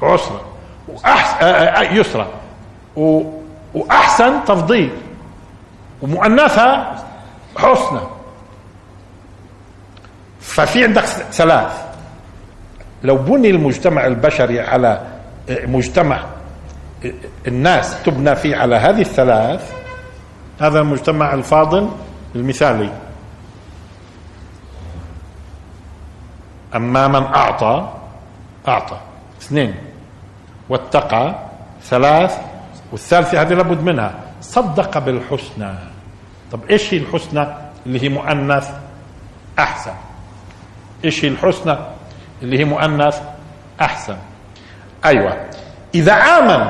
[0.03, 0.41] عسرة
[0.89, 2.27] وأحسن آه، آه، آه، يسرى.
[3.75, 4.91] وأحسن تفضيل.
[6.03, 7.05] ومؤنثها
[7.59, 8.01] حسنى
[10.41, 11.87] ففي عندك ثلاث.
[13.03, 15.01] لو بني المجتمع البشري على
[15.49, 16.25] مجتمع
[17.47, 19.73] الناس تبنى فيه على هذه الثلاث
[20.61, 21.91] هذا المجتمع الفاضل
[22.35, 22.93] المثالي.
[26.75, 27.93] أما من أعطى
[28.69, 28.99] أعطى.
[29.43, 29.75] اثنين.
[30.69, 31.35] واتقى.
[31.83, 32.39] ثلاث.
[32.93, 34.15] والثالثة هذه لابد منها.
[34.41, 35.96] صدق بالحسنى.
[36.53, 37.47] طب إيش هي الحسنى؟
[37.87, 38.71] اللي هي مؤنث
[39.59, 39.93] أحسن.
[41.05, 41.77] إيش هي الحسنى؟
[42.43, 43.21] اللي هي مؤنث
[43.81, 44.17] أحسن.
[45.05, 45.37] أيوه.
[45.95, 46.67] إذا آمن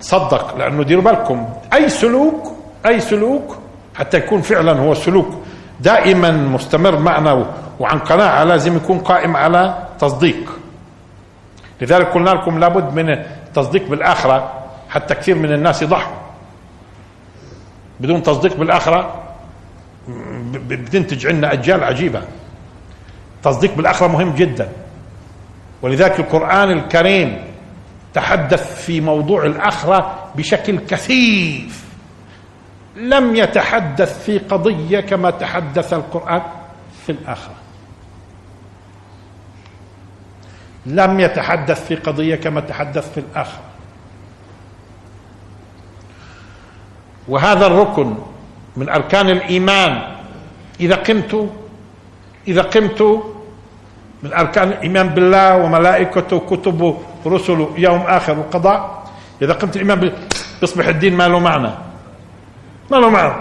[0.00, 2.52] صدق لأنه ديروا بالكم أي سلوك
[2.86, 3.58] أي سلوك
[3.94, 5.28] حتى يكون فعلا هو سلوك
[5.80, 7.46] دائما مستمر معنا
[7.80, 10.58] وعن قناعة لازم يكون قائم على تصديق.
[11.80, 14.52] لذلك قلنا لكم لابد من التصديق بالآخرة
[14.90, 16.23] حتى كثير من الناس يضحوا
[18.04, 19.22] بدون تصديق بالآخرة
[20.68, 22.22] بتنتج عندنا أجيال عجيبة.
[23.42, 24.68] تصديق بالآخرة مهم جدا.
[25.82, 27.44] ولذلك القرآن الكريم
[28.14, 31.84] تحدث في موضوع الآخرة بشكل كثيف.
[32.96, 36.42] لم يتحدث في قضية كما تحدث القرآن
[37.06, 37.54] في الآخرة.
[40.86, 43.73] لم يتحدث في قضية كما تحدث في الآخرة.
[47.28, 48.14] وهذا الركن
[48.76, 50.14] من أركان الإيمان.
[50.80, 51.50] إذا قمت
[52.48, 53.02] إذا قمت
[54.22, 59.04] من أركان الإيمان بالله وملائكته وكتبه ورسله يوم آخر وقضاء
[59.42, 60.12] إذا قمت الإيمان
[60.60, 61.70] بيصبح الدين ما له معنى.
[62.90, 63.34] ما له معنى.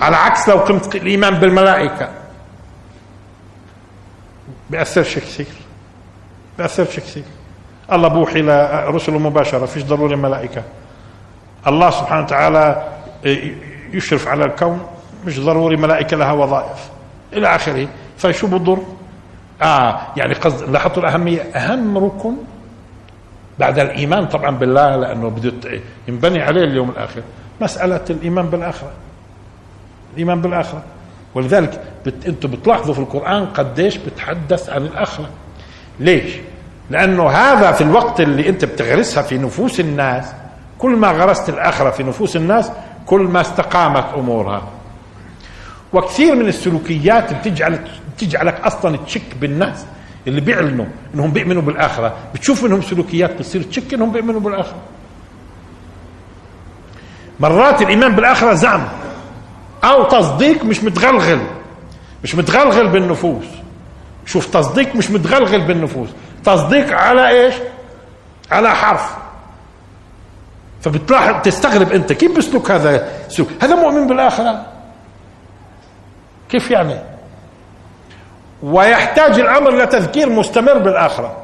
[0.00, 2.08] على عكس لو قمت الإيمان بالملائكة.
[4.70, 5.46] بيأثرش كثير
[6.58, 7.24] بيأثرش كثير
[7.92, 10.62] الله بوحي لرسله مباشرة فيش ضروري ملائكة.
[11.66, 12.88] الله سبحانه وتعالى
[13.92, 14.80] يشرف على الكون
[15.26, 16.90] مش ضروري ملائكة لها وظائف.
[17.32, 17.88] إلى آخره.
[18.18, 18.78] فشو بضر
[19.62, 22.34] آه يعني قصد لاحظتوا الأهمية؟ أهم ركن
[23.58, 27.22] بعد الإيمان طبعا بالله لأنه بده ينبني عليه اليوم الآخر.
[27.60, 28.90] مسألة الإيمان بالآخرة.
[30.14, 30.82] الإيمان بالآخرة.
[31.34, 32.26] ولذلك بت...
[32.26, 35.28] أنتم بتلاحظوا في القرآن قديش بتحدث عن الآخرة.
[36.00, 36.32] ليش؟
[36.90, 40.24] لأنه هذا في الوقت اللي أنت بتغرسها في نفوس الناس
[40.78, 42.70] كل ما غرست الآخرة في نفوس الناس
[43.06, 44.62] كل ما استقامت أمورها.
[45.92, 47.84] وكثير من السلوكيات بتجعلك
[48.16, 49.84] بتجعلك أصلا تشك بالناس
[50.26, 52.14] اللي بيعلنوا إنهم بيؤمنوا بالآخرة.
[52.34, 54.76] بتشوف منهم سلوكيات بتصير تشك إنهم بيؤمنوا بالآخرة.
[57.40, 58.88] مرات الإيمان بالآخرة زعم
[59.84, 61.40] أو تصديق مش متغلغل.
[62.24, 63.44] مش متغلغل بالنفوس.
[64.26, 66.08] شوف تصديق مش متغلغل بالنفوس.
[66.44, 67.54] تصديق على إيش؟
[68.50, 69.16] على حرف.
[70.82, 74.66] فبتلاحظ تستغرب أنت كيف بيسلك هذا سلوك؟ هذا مؤمن بالآخرة.
[76.48, 76.98] كيف يعني؟
[78.62, 81.36] ويحتاج الأمر لتذكير مستمر بالآخرة.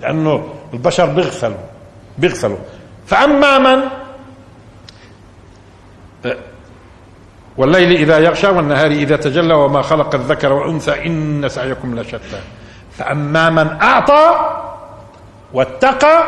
[0.00, 1.56] لأنه البشر بيغفلوا
[2.18, 2.58] بيغفلوا
[3.06, 3.82] فأما من؟
[7.56, 12.40] والليل إذا يغشى والنهار إذا تجلى وما خلق الذكر والأنثى إن سعيكم لشتى.
[13.02, 14.50] فأما من أعطى
[15.52, 16.22] واتقى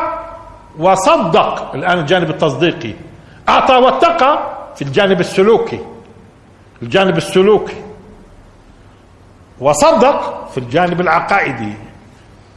[0.79, 2.93] وصدق الآن الجانب التصديقي.
[3.49, 4.39] أعطى واتقى
[4.75, 5.79] في الجانب السلوكي
[6.81, 7.81] الجانب السلوكي.
[9.59, 11.73] وصدق في الجانب العقائدي.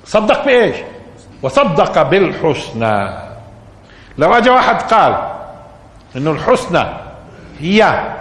[0.05, 0.77] صدق بإيش؟
[1.43, 3.11] وصدق بالحسنى.
[4.19, 5.29] لو أجى واحد قال
[6.17, 6.85] إنه الحسنى
[7.61, 8.13] هي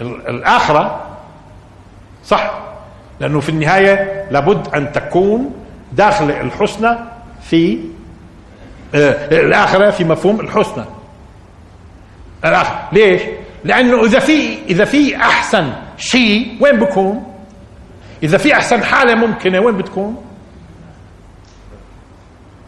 [0.00, 1.00] الآخرة
[2.24, 2.50] صح.
[3.20, 5.54] لأنه في النهاية لابد أن تكون
[5.92, 6.96] داخل الحسنى
[7.42, 7.78] في
[8.94, 10.84] آه الآخرة في مفهوم الحسنى.
[12.44, 12.88] الآخرة.
[12.92, 13.22] ليش؟
[13.64, 17.34] لأنه إذا في إذا في أحسن شيء وين بكون؟
[18.22, 20.24] إذا في أحسن حالة ممكنة وين بتكون؟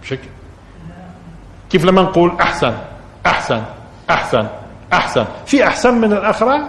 [0.03, 0.29] بشكل.
[1.71, 2.75] كيف لما نقول أحسن؟
[3.27, 3.63] أحسن
[4.11, 4.47] أحسن
[4.93, 5.25] أحسن.
[5.47, 6.69] في أحسن من الآخرة؟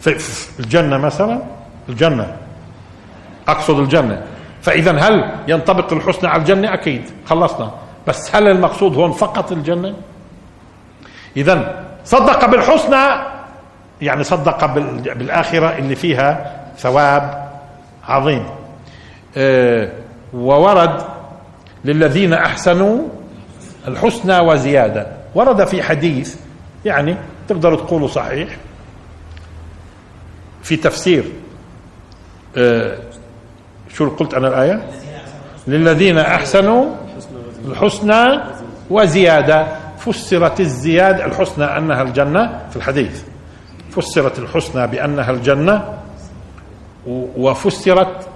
[0.00, 1.42] في الجنة مثلا؟
[1.88, 2.36] الجنة.
[3.48, 4.22] أقصد الجنة.
[4.62, 7.02] فإذا هل ينطبق الحسنى على الجنة؟ أكيد.
[7.26, 7.70] خلصنا.
[8.06, 9.94] بس هل المقصود هون فقط الجنة؟
[11.36, 13.32] إذا صدق بالحسنى
[14.00, 14.66] يعني صدق
[15.14, 17.50] بالآخرة اللي فيها ثواب
[18.08, 18.46] عظيم.
[19.36, 19.88] أه
[20.34, 21.02] وورد
[21.84, 22.98] للذين أحسنوا
[23.88, 25.06] الحسنى وزيادة.
[25.34, 26.36] ورد في حديث
[26.84, 27.16] يعني
[27.48, 28.56] تقدروا تقولوا صحيح
[30.62, 31.24] في تفسير
[32.56, 32.98] أه
[33.94, 34.82] شو قلت أنا الآية؟
[35.66, 36.84] للذين أحسنوا
[37.68, 38.40] الحسنى
[38.90, 39.66] وزيادة.
[39.98, 43.22] فسرت الزيادة الحسنى أنها الجنة في الحديث.
[43.90, 45.84] فسرت الحسنى بأنها الجنة
[47.36, 48.28] وفسرت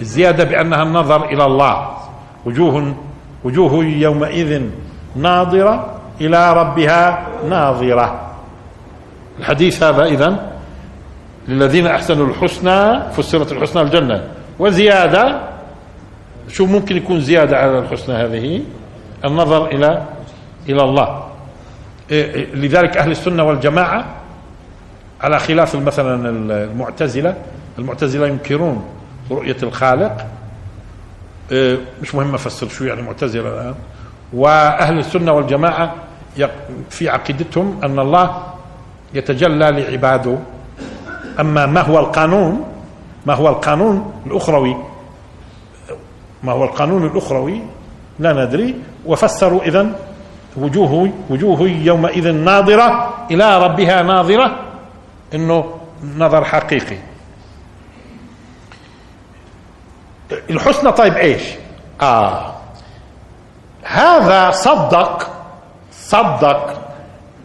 [0.00, 1.96] الزيادة بأنها النظر إلى الله.
[2.44, 2.94] وجوه
[3.44, 4.62] وجوه يومئذ
[5.16, 8.20] ناظرة إلى ربها ناظرة.
[9.38, 10.53] الحديث هذا إذن
[11.48, 14.24] للذين أحسنوا الحسنى فسرت الحسنى الجنة.
[14.58, 15.40] وزيادة
[16.48, 18.62] شو ممكن يكون زيادة على الحسنى هذه؟
[19.24, 20.02] النظر إلى
[20.68, 21.26] إلى الله.
[22.10, 24.04] إيه، إيه، لذلك أهل السنة والجماعة
[25.20, 26.30] على خلاف مثلا
[26.64, 27.34] المعتزلة
[27.78, 28.84] المعتزلة ينكرون
[29.30, 30.26] رؤية الخالق.
[31.52, 33.74] إيه، مش مهم أفسر شو يعني معتزلة الآن.
[34.32, 35.94] وأهل السنة والجماعة
[36.90, 38.42] في عقيدتهم أن الله
[39.14, 40.38] يتجلى لعباده.
[41.40, 42.64] أما ما هو القانون
[43.26, 44.76] ما هو القانون الأخروي؟
[46.42, 47.60] ما هو القانون الأخروي؟
[48.18, 48.74] لا ندري.
[49.06, 49.94] وفسروا إذن
[50.56, 54.58] وجوه وجوه يومئذ ناظرة إلى ربها ناظرة
[55.34, 55.64] إنه
[56.16, 56.98] نظر حقيقي.
[60.50, 61.42] الحسنى طيب إيش؟
[62.00, 62.54] آه.
[63.82, 65.30] هذا صدق
[65.92, 66.80] صدق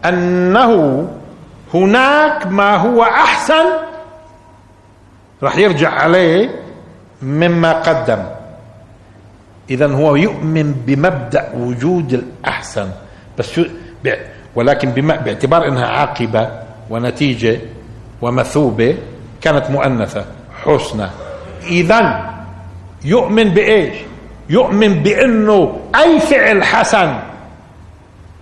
[0.06, 1.08] أنه
[1.74, 3.66] هناك ما هو أحسن
[5.44, 6.50] راح يرجع عليه
[7.22, 8.24] مما قدم.
[9.70, 12.90] إذا هو يؤمن بمبدأ وجود الأحسن.
[13.38, 13.62] بس
[14.56, 16.50] ولكن باعتبار أنها عاقبة
[16.90, 17.60] ونتيجة
[18.22, 18.98] ومثوبة
[19.42, 20.26] كانت مؤنثة
[20.64, 21.08] حسنى
[21.68, 22.30] إذا
[23.06, 23.96] يؤمن بإيش؟
[24.50, 27.20] يؤمن بأنه أي فعل حسن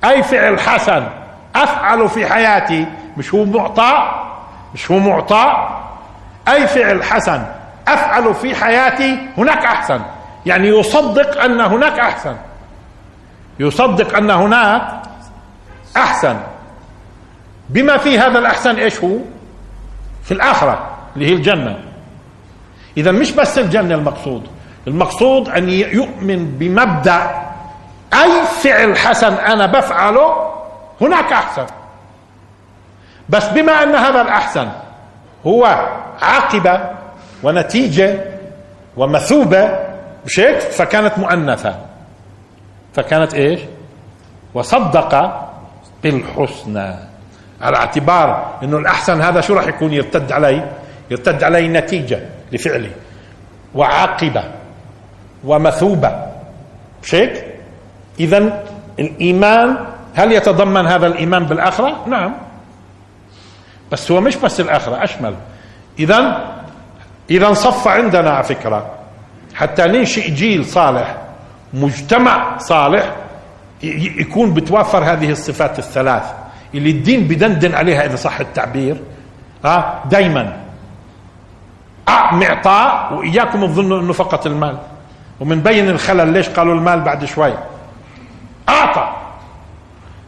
[0.03, 1.07] أي فعل حسن
[1.55, 2.85] أفعل في حياتي
[3.17, 4.11] مش هو معطى؟
[4.73, 5.69] مش هو معطى؟
[6.47, 7.45] أي فعل حسن
[7.87, 10.01] أفعل في حياتي هناك أحسن.
[10.45, 12.35] يعني يصدق أن هناك أحسن.
[13.59, 15.01] يصدق أن هناك
[15.97, 16.39] أحسن.
[17.69, 19.17] بما في هذا الأحسن إيش هو؟
[20.23, 21.79] في الآخرة اللي هي الجنة.
[22.97, 24.47] إذا مش بس الجنة المقصود.
[24.87, 27.47] المقصود أن يؤمن بمبدأ
[28.13, 30.51] أي فعل حسن أنا بفعله
[31.01, 31.65] هناك أحسن.
[33.29, 34.67] بس بما أن هذا الأحسن
[35.47, 35.65] هو
[36.21, 36.81] عاقبة
[37.43, 38.19] ونتيجة
[38.97, 39.79] ومثوبة
[40.25, 41.75] مش هيك؟ فكانت مؤنثة.
[42.93, 43.59] فكانت إيش؟
[44.53, 45.41] وصدق
[46.03, 46.95] بالحسنى.
[47.61, 50.63] على اعتبار إنه الأحسن هذا شو راح يكون؟ يرتد علي
[51.11, 52.19] يرتد علي نتيجة
[52.51, 52.91] لفعلي.
[53.75, 54.43] وعاقبة
[55.43, 56.25] ومثوبة.
[57.03, 57.45] مش هيك؟
[58.19, 58.63] اذا
[58.99, 59.77] الإيمان
[60.15, 62.46] هل يتضمن هذا الإيمان بالآخرة؟ نعم.
[63.91, 65.35] بس هو مش بس الآخرة أشمل.
[65.99, 66.47] اذا
[67.29, 68.85] اذا صف عندنا على فكرة.
[69.55, 71.17] حتى ننشئ جيل صالح
[71.73, 73.15] مجتمع صالح
[73.83, 76.23] يكون بتوافر هذه الصفات الثلاث.
[76.75, 78.97] اللي الدين بدندن عليها إذا صح التعبير.
[79.65, 80.57] ها دايما.
[82.31, 84.77] معطاء وإياكم تظنوا إنه فقط المال.
[85.39, 87.53] ومنبين الخلل ليش قالوا المال بعد شوي؟
[88.69, 89.13] أعطى.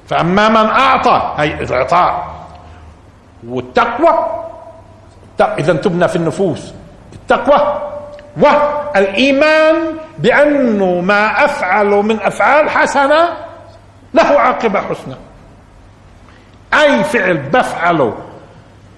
[0.07, 2.38] فأما من أعطى هي الاعطاء
[3.47, 4.25] والتقوى.
[5.39, 6.73] اذا تبنى في النفوس.
[7.13, 7.81] التقوى.
[8.37, 9.75] والايمان
[10.17, 13.29] بأنه ما أفعل من أفعال حسنة
[14.13, 15.15] له عاقبة حسنى
[16.73, 18.17] أي فعل بفعله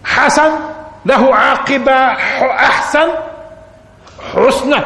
[0.04, 0.52] حسن
[1.06, 1.94] له عاقبة
[2.52, 3.08] أحسن
[4.34, 4.82] حسنى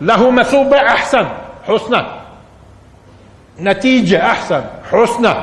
[0.00, 1.28] له مثوبة أحسن
[1.68, 2.02] حسنى
[3.60, 5.34] نتيجة أحسن حسنى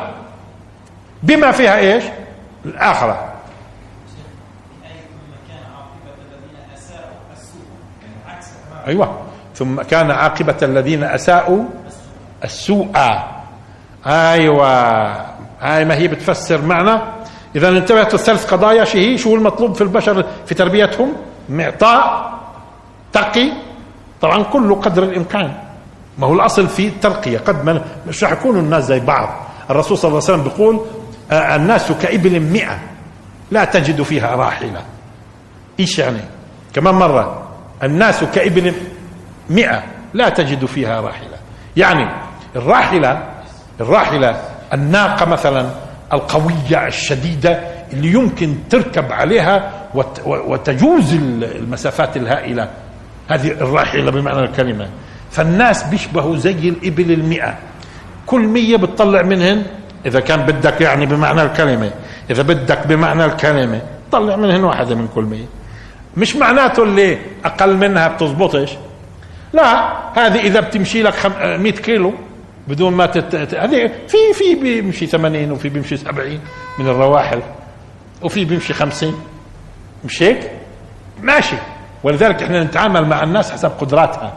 [1.24, 2.04] بما فيها إيش؟
[2.66, 3.29] الآخرة.
[8.88, 9.20] أيوة.
[9.56, 11.64] ثم كان عاقبة الذين أساءوا
[12.44, 12.88] السوء.
[14.08, 15.10] أيوة.
[15.62, 17.02] هاي ما هي بتفسر معنى
[17.56, 21.14] إذا انتبهت الثلاث قضايا شو هي شو المطلوب في البشر في تربيتهم؟
[21.50, 22.34] معطاء
[23.14, 23.52] تقي
[24.22, 25.54] طبعا كله قدر الإمكان.
[26.18, 27.38] ما هو الأصل في الترقية.
[27.38, 29.30] قد ما مش رح يكونوا الناس زي بعض.
[29.70, 30.86] الرسول صلى الله عليه وسلم بيقول
[31.32, 32.80] آه، الناس كإبل مئة
[33.52, 34.82] لا تجد فيها راحلة.
[35.80, 36.22] إيش يعني؟
[36.74, 37.49] كمان مرة
[37.84, 38.74] الناس كإبل
[39.50, 41.38] مئة لا تجد فيها راحلة.
[41.78, 42.08] يعني
[42.56, 43.24] الراحلة
[43.82, 44.42] الراحلة
[44.74, 45.70] الناقة مثلا
[46.14, 47.60] القوية الشديدة
[47.94, 49.72] اللي يمكن تركب عليها
[50.26, 52.70] وتجوز المسافات الهائلة.
[53.28, 54.88] هذه الراحلة بمعنى الكلمة.
[55.32, 57.58] فالناس بيشبهوا زي الإبل المئة.
[58.26, 59.64] كل مية بتطلع منهن؟
[60.06, 61.92] إذا كان بدك يعني بمعنى الكلمة.
[62.30, 65.46] إذا بدك بمعنى الكلمة طلع منهن واحدة من كل مية.
[66.20, 68.78] مش معناته اللي أقل منها بتزبطش.
[69.54, 72.14] لا هذه إذا بتمشي لك 100 كيلو
[72.68, 73.56] بدون ما تت...
[73.56, 76.40] هذه في في بيمشي 80 وفي بيمشي 70
[76.80, 77.42] من الرواحل
[78.22, 79.22] وفي بيمشي 50
[80.06, 80.52] مش هيك؟
[81.22, 81.56] ماشي.
[82.04, 84.34] ولذلك إحنا نتعامل مع الناس حسب قدراتها.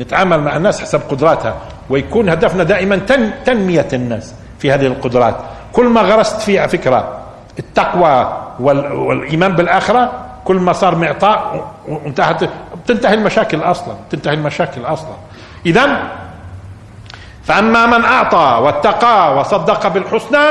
[0.00, 1.56] نتعامل مع الناس حسب قدراتها.
[1.90, 5.36] ويكون هدفنا دائما تن تنمية الناس في هذه القدرات.
[5.72, 7.18] كل ما غرست فيه على فكرة
[7.58, 12.50] التقوى والإيمان بالآخرة كل ما صار معطاء وانتهت
[12.84, 15.14] بتنتهي المشاكل أصلا بتنتهي المشاكل أصلا.
[15.66, 16.12] إذا
[17.44, 20.46] فأما من أعطى واتقى وصدق بالحسنى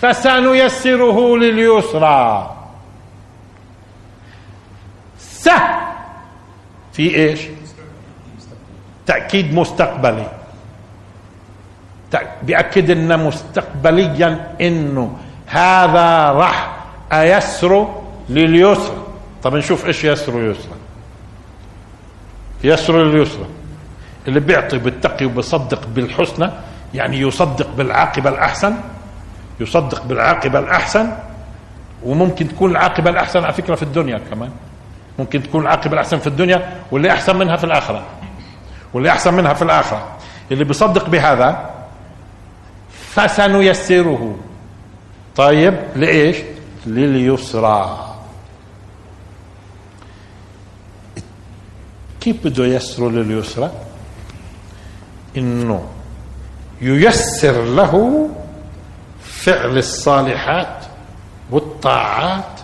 [0.00, 2.50] فسنيسره لليسرى.
[5.18, 5.48] س
[6.92, 7.40] في إيش؟
[9.06, 10.26] تأكيد مستقبلي.
[12.42, 16.76] بيأكد إن مستقبليا إنه هذا راح
[17.12, 17.88] ايسر
[18.28, 19.03] لليسرى.
[19.44, 20.74] طب نشوف إيش يسر يسرى
[22.64, 23.46] يسر لليسرى
[24.28, 26.50] اللي بيعطي بالتقي وبيصدق بالحسنى
[26.94, 28.74] يعني يصدق بالعاقبة الأحسن
[29.60, 31.12] يصدق بالعاقبة الأحسن
[32.02, 34.50] وممكن تكون العاقبة الأحسن على فكرة في الدنيا كمان.
[35.18, 38.02] ممكن تكون العاقبة الأحسن في الدنيا واللي أحسن منها في الآخرة.
[38.94, 40.16] واللي أحسن منها في الآخرة.
[40.52, 41.70] اللي بيصدق بهذا
[42.90, 44.36] فسنيسره.
[45.36, 46.36] طيب لإيش؟
[46.86, 48.13] لليسرى.
[52.24, 53.70] كيف بده يسر لليسرى
[55.36, 55.88] إنه
[56.80, 58.28] ييسر له
[59.22, 60.84] فعل الصالحات
[61.50, 62.60] والطاعات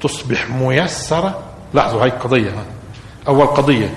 [0.00, 1.42] تصبح ميسرة.
[1.74, 2.50] لاحظوا هاي قضية
[3.28, 3.94] أول قضية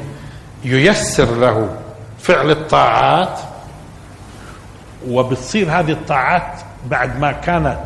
[0.64, 1.78] ييسر له
[2.20, 3.40] فعل الطاعات
[5.08, 7.84] وبتصير هذه الطاعات بعد ما كانت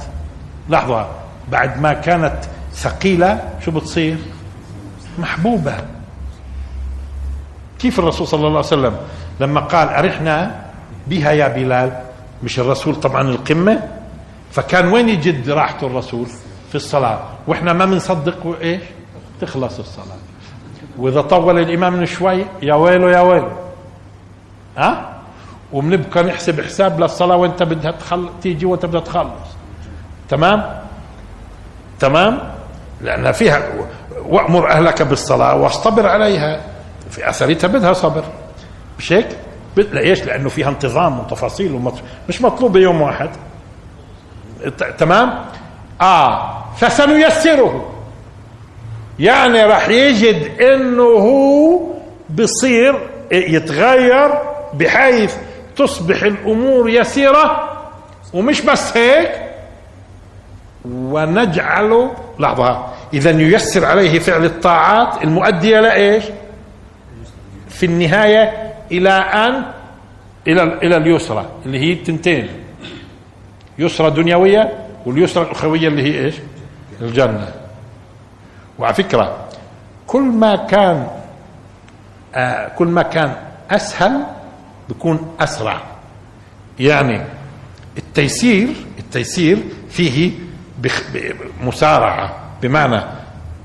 [0.69, 1.03] لاحظوا
[1.51, 2.37] بعد ما كانت
[2.73, 4.17] ثقيلة شو بتصير؟
[5.19, 5.94] محبوبة.
[7.79, 8.97] كيف الرسول صلى الله عليه وسلم
[9.39, 10.65] لما قال أرحنا
[11.07, 12.01] بها يا بلال؟
[12.43, 13.83] مش الرسول طبعا القمة؟
[14.51, 16.27] فكان وين يجد راحته الرسول؟
[16.69, 17.19] في الصلاة.
[17.47, 18.81] وإحنا ما بنصدق إيش
[19.41, 20.17] تخلص الصلاة.
[20.97, 23.51] وإذا طول الإمام شوي يا ويله يا ويله
[24.77, 25.15] ها؟
[25.73, 28.29] وبنبقى نحسب حساب للصلاة وانت بدها تخل...
[28.41, 29.49] تيجي وانت بدها تخلص.
[30.29, 30.79] تمام؟
[31.99, 32.39] تمام؟
[33.01, 33.61] لأن فيها
[34.25, 36.61] وأمر أهلك بالصلاة واصطبر عليها.
[37.09, 38.23] في أثرتها بدها صبر
[38.99, 39.27] مش هيك؟
[39.77, 41.93] ليش؟ لأنه فيها انتظام وتفاصيل ومط...
[42.29, 43.29] مش مطلوب يوم واحد
[44.97, 45.45] تمام؟
[46.01, 47.91] آه فسنيسره
[49.19, 51.79] يعني راح يجد إنه هو
[52.29, 52.99] بصير
[53.31, 54.31] يتغير
[54.73, 55.35] بحيث
[55.75, 57.69] تصبح الأمور يسيرة
[58.33, 59.31] ومش بس هيك
[60.85, 66.23] ونجعل لحظة إذا ييسر عليه فعل الطاعات المؤدية لإيش؟
[67.75, 69.63] في النهاية إلى أن
[70.47, 72.49] إلى إلى اليسرى اللي هي التنتين.
[73.79, 74.73] يسرى دنيوية
[75.05, 76.35] واليسرى الأخروية اللي هي إيش؟
[77.01, 77.51] الجنة.
[78.79, 79.45] وعلى فكرة
[80.07, 81.07] كل ما كان
[82.35, 83.35] آه كل ما كان
[83.71, 84.23] أسهل
[84.87, 85.81] بيكون أسرع.
[86.79, 87.21] يعني
[87.97, 88.69] التيسير
[88.99, 89.57] التيسير
[89.89, 90.31] فيه
[91.61, 92.35] مسارعة.
[92.61, 93.01] بمعنى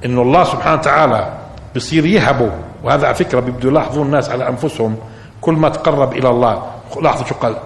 [0.05, 1.39] إنه الله سبحانه وتعالى
[1.77, 2.53] بصير يهبه.
[2.83, 4.97] وهذا على فكرة بده يلاحظوا الناس على أنفسهم
[5.41, 6.62] كل ما تقرب إلى الله.
[7.03, 7.57] لاحظوا شو قال؟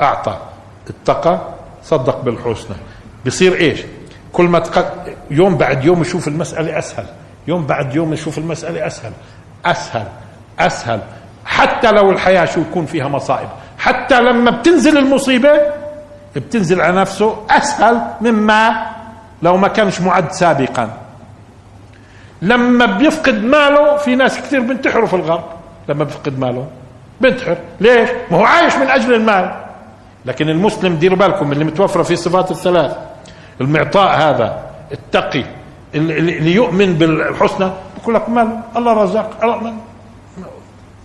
[0.00, 0.36] أعطى
[0.88, 1.38] اتقى
[1.82, 2.76] صدق بالحسنى.
[3.26, 3.80] بصير إيش؟
[4.32, 4.94] كل ما تق...
[5.30, 7.06] يوم بعد يوم يشوف المسألة أسهل.
[7.48, 9.12] يوم بعد يوم يشوف المسألة أسهل.
[9.66, 10.06] أسهل
[10.58, 11.00] أسهل.
[11.44, 13.48] حتى لو الحياة شو يكون فيها مصائب.
[13.78, 15.60] حتى لما بتنزل المصيبة
[16.36, 18.86] بتنزل على نفسه أسهل مما
[19.42, 20.90] لو ما كانش معد سابقا.
[22.42, 25.44] لما بيفقد ماله في ناس كثير بينتحروا في الغرب.
[25.88, 26.66] لما بيفقد ماله
[27.20, 27.56] بينتحر.
[27.80, 29.54] ليش؟ ما هو عايش من أجل المال.
[30.24, 32.96] لكن المسلم ديروا بالكم اللي متوفرة في صفات الثلاث.
[33.60, 34.62] المعطاء هذا
[34.92, 35.44] التقي
[35.94, 37.70] اللي يؤمن بالحسنى
[38.02, 39.74] بقول لك مال الله رزاق الله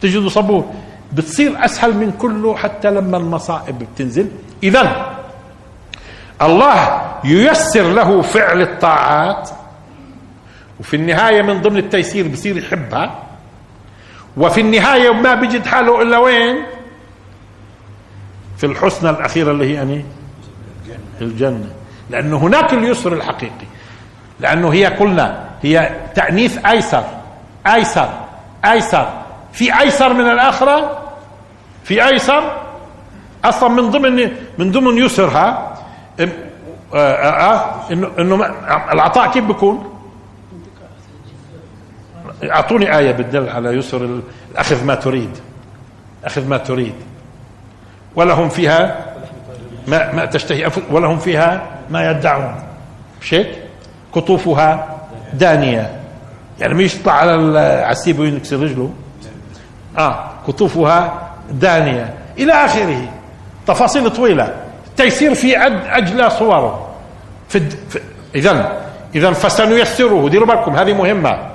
[0.02, 0.66] تجده صبور.
[1.14, 4.28] بتصير أسهل من كله حتى لما المصائب بتنزل.
[4.64, 5.06] اذا
[6.42, 9.50] الله ييسر له فعل الطاعات
[10.84, 13.24] وفي النهاية من ضمن التيسير بصير يحبها.
[14.38, 16.56] وفي النهاية ما بيجد حاله إلا وين؟
[18.58, 20.06] في الحسنى الأخيرة اللي هي أني؟
[21.22, 21.70] الجنة.
[22.10, 23.68] لأنه هناك اليسر الحقيقي.
[24.40, 27.04] لأنه هي قلنا هي تأنيث أيسر
[27.68, 28.10] أيسر
[28.66, 29.10] أيسر.
[29.54, 31.04] في أيسر من الآخرة؟
[31.84, 32.62] في أيسر؟
[33.46, 35.78] أصلا من ضمن من ضمن يسرها
[36.20, 36.30] آه،
[36.94, 38.46] آه، آه، إنه
[38.92, 39.93] العطاء كيف بيكون؟
[42.52, 44.20] أعطوني آية بتدل على يسر
[44.56, 45.30] أخذ ما تريد.
[46.26, 46.94] أخذ ما تريد.
[48.16, 49.06] ولهم فيها
[49.88, 52.56] ما ما تشتهي ولهم فيها ما يدعون.
[53.22, 53.48] مش هيك؟
[54.14, 54.98] قطوفها
[55.34, 56.00] دانية.
[56.60, 58.94] يعني مش يطلع على على السيب وينكسر رجله.
[59.98, 62.14] آه قطوفها دانية.
[62.38, 63.10] إلى آخره.
[63.68, 64.56] تفاصيل طويلة.
[64.98, 66.90] تيسير في عد اجلى صوره.
[67.50, 68.00] في, في
[68.36, 68.82] اذا
[69.16, 70.30] اذا فسنيسره.
[70.30, 71.53] ديروا بالكم هذه مهمة.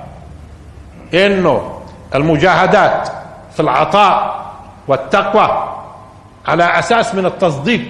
[1.15, 1.81] إنه
[2.15, 3.09] المجاهدات
[3.55, 4.45] في العطاء
[4.89, 5.75] والتقوى
[6.49, 7.83] على أساس من التصديق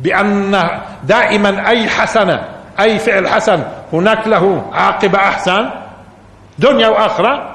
[0.00, 0.68] بأن
[1.04, 2.44] دائما أي حسنة
[2.80, 5.70] أي فعل حسن هناك له عاقبة أحسن
[6.58, 7.52] دنيا وآخرة.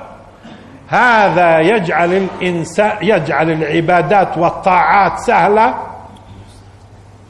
[0.88, 5.76] هذا يجعل الانسان يجعل العبادات والطاعات سهلة.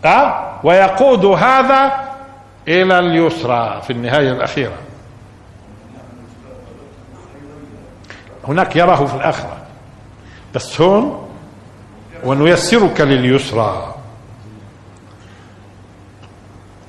[0.06, 1.92] أه؟ ويقود هذا
[2.68, 4.74] إلى اليسرى في النهاية الأخيرة.
[8.48, 9.58] هناك يراه في الآخرة.
[10.56, 11.28] بس هون
[12.24, 13.96] ونيسرك لليسرى.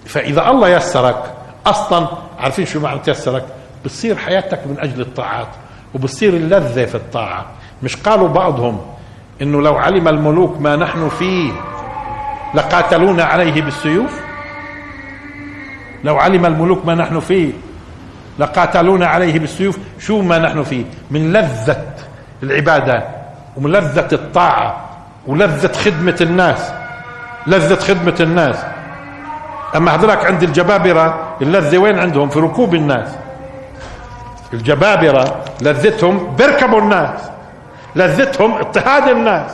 [0.07, 1.35] فإذا الله يسرك
[1.67, 3.45] أصلا عارفين شو معنى تيسرك
[3.85, 5.49] بتصير حياتك من أجل الطاعات
[5.95, 7.47] وبتصير اللذة في الطاعة.
[7.83, 8.81] مش قالوا بعضهم
[9.43, 11.53] إنه لو علم الملوك ما نحن فيه
[12.55, 14.21] لقاتلونا عليه بالسيوف؟
[16.05, 17.53] لو علم الملوك ما نحن فيه.
[18.39, 19.79] لقاتلونا عليه بالسيوف.
[19.99, 20.85] شو ما نحن فيه.
[21.11, 21.85] من لذة
[22.43, 23.03] العبادة
[23.57, 24.89] ومن لذة الطاعة
[25.27, 26.73] ولذة خدمة الناس.
[27.47, 28.57] لذة خدمة الناس.
[29.77, 33.09] أما هذلك عند الجبابرة اللذة وين عندهم؟ في ركوب الناس.
[34.53, 37.21] الجبابرة لذتهم بيركبوا الناس.
[37.97, 39.51] لذتهم اضطهاد الناس.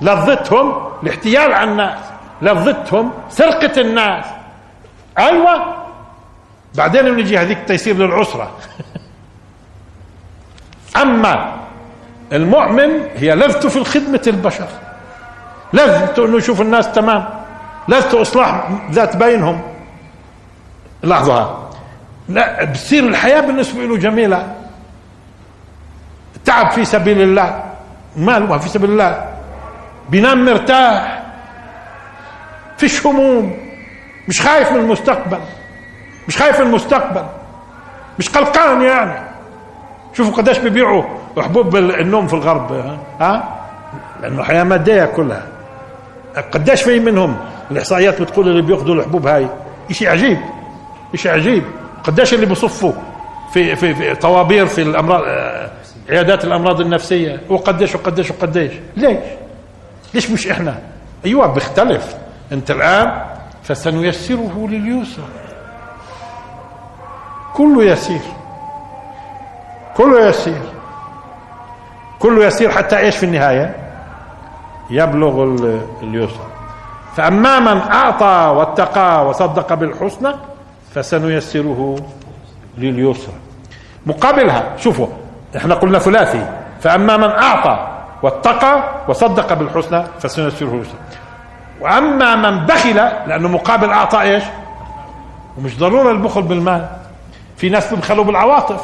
[0.00, 0.72] لذتهم
[1.02, 1.98] الاحتيال على الناس.
[2.42, 4.24] لذتهم سرقة الناس.
[5.18, 5.87] أيوه
[6.74, 8.50] بعدين بنجي هذيك تيسير للعسرة.
[11.02, 11.56] أما
[12.32, 14.68] المؤمن هي لذته في خدمة البشر.
[15.72, 17.28] لذته انه يشوف الناس تمام.
[17.88, 19.62] لذته إصلاح ذات بينهم.
[21.04, 21.68] لحظة.
[22.28, 24.54] لا بتصير الحياة بالنسبة له جميلة.
[26.44, 27.64] تعب في سبيل الله.
[28.16, 29.28] مال في سبيل الله.
[30.08, 31.22] بينام مرتاح.
[32.78, 33.56] فيش هموم.
[34.28, 35.40] مش خايف من المستقبل.
[36.28, 37.24] مش خايف المستقبل.
[38.18, 39.28] مش قلقان يعني.
[40.12, 41.02] شوفوا قديش بيبيعوا
[41.38, 42.72] حبوب النوم في الغرب
[43.20, 43.58] ها؟
[44.22, 45.42] لأنه حياة مادية كلها.
[46.52, 47.36] قديش في منهم
[47.70, 49.48] الإحصائيات بتقول اللي بيأخذوا الحبوب هاي؟
[49.90, 50.38] شيء عجيب.
[51.14, 51.64] شيء عجيب.
[52.04, 52.92] قديش اللي بصفوا
[53.52, 55.22] في في, في طوابير في الأمراض
[56.10, 57.40] عيادات الأمراض النفسية.
[57.48, 58.72] وقديش وقديش وقديش.
[58.96, 59.16] ليش؟
[60.14, 60.78] ليش مش إحنا؟
[61.24, 62.14] أيوه بيختلف.
[62.52, 63.12] أنت الآن
[63.62, 65.22] فسنيسره لليسر
[67.58, 68.20] كله يسير.
[69.96, 70.62] كله يسير.
[72.18, 73.76] كله يسير حتى إيش في النهاية؟
[74.90, 75.42] يبلغ
[76.02, 76.46] اليسر.
[77.16, 80.32] فأما من أعطى واتقى وصدق بالحسنى
[80.94, 81.96] فسنيسره
[82.78, 83.32] لليسر
[84.06, 85.06] مقابلها شوفوا
[85.56, 86.46] إحنا قلنا ثلاثي.
[86.80, 87.88] فأما من أعطى
[88.22, 90.94] واتقى وصدق بالحسنى فسنيسره لليسر
[91.80, 92.94] وأما من بخل
[93.26, 94.44] لأنه مقابل أعطى إيش؟
[95.58, 96.86] ومش ضروري البخل بالمال.
[97.58, 98.80] في ناس بيبخلوا بالعواطف.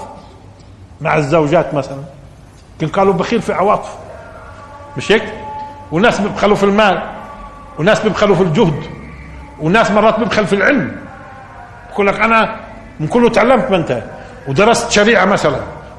[1.01, 1.99] مع الزوجات مثلا.
[2.81, 3.97] كن قالوا بخيل في عواطف.
[4.97, 5.23] مش هيك؟
[5.93, 7.03] وناس بيبخلوا في المال.
[7.79, 8.83] وناس بيبخلوا في الجهد.
[9.61, 10.97] وناس مرات بيبخل في العلم.
[11.93, 12.57] بقول لك أنا
[13.01, 14.03] من كله تعلمت ما أنت.
[14.49, 15.57] ودرست شريعة مثلا.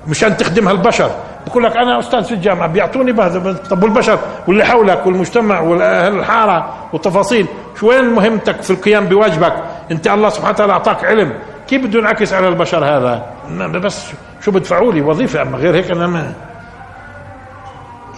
[0.07, 1.11] مشان تخدمها البشر
[1.47, 3.53] بقول لك أنا أستاذ في الجامعة بيعطوني بهذا.
[3.53, 7.47] طب والبشر؟ واللي حولك والمجتمع واهل الحارة والتفاصيل.
[7.79, 9.53] شو وين مهمتك في القيام بواجبك؟
[9.91, 11.33] انت الله سبحانه وتعالى أعطاك علم.
[11.67, 13.25] كيف بده ينعكس على البشر هذا؟
[13.79, 14.05] بس
[14.41, 16.33] شو بدفعوا لي؟ وظيفة أما غير هيك أنا ما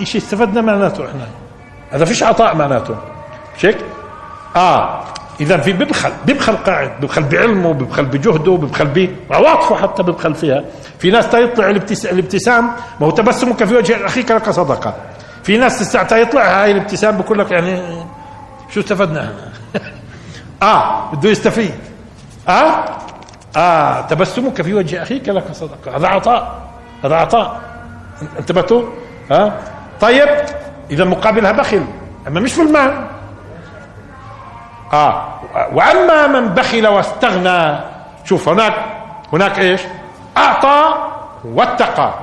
[0.03, 1.27] شيء استفدنا معناته إحنا.
[1.91, 2.95] هذا فيش عطاء معناته.
[3.57, 3.77] مش هيك؟
[4.55, 5.03] آه
[5.39, 10.63] اذا في ببخل ببخل قاعد ببخل بعلمه ببخل بجهده ببخل بعواطفه حتى ببخل فيها.
[10.99, 11.69] في ناس تيطلع
[12.11, 12.65] الابتسام
[12.99, 14.95] ما هو تبسمك في وجه أخيك لك صدقة.
[15.43, 18.03] في ناس تستعطى يطلع هاي الابتسام بقول لك يعني
[18.69, 19.33] شو استفدنا؟
[20.63, 21.73] آه بده يستفيد.
[22.49, 22.85] آه؟
[23.57, 25.97] آه تبسمك في وجه أخيك لك صدقة.
[25.97, 26.61] هذا عطاء.
[27.03, 27.61] هذا عطاء.
[28.39, 28.83] انتبهتوا
[29.31, 29.51] ها؟ آه؟
[30.01, 30.29] طيب
[30.91, 31.85] إذا مقابلها بخل
[32.27, 33.07] أما مش في المال.
[34.93, 35.27] آه
[35.73, 37.79] وأما من بخل واستغنى
[38.25, 38.73] شوف هناك
[39.33, 39.81] هناك إيش؟
[40.37, 40.93] أعطى
[41.45, 42.13] واتقى.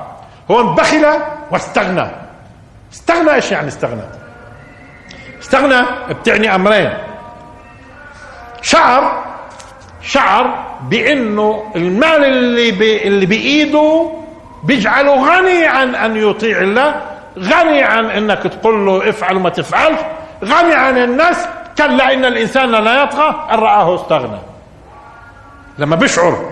[0.51, 1.05] هون بخل
[1.51, 2.07] واستغنى.
[2.93, 4.01] استغنى إيش يعني استغنى؟
[5.41, 6.93] استغنى بتعني أمرين.
[8.61, 9.23] شعر
[10.01, 14.11] شعر بإنه المال اللي بي اللي بإيده
[14.63, 16.95] بيجعله غني عن أن يطيع الله
[17.39, 19.99] غني عن إنك تقول له افعل وما تفعلش
[20.43, 24.39] غني عن الناس كلا إن الإنسان لا يطغى أن رآه استغنى.
[25.77, 26.51] لما بشعر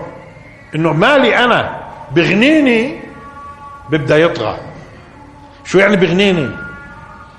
[0.74, 1.76] إنه مالي أنا
[2.12, 3.00] بغنيني
[3.90, 4.56] ببدأ يطغى.
[5.64, 6.50] شو يعني بغنيني؟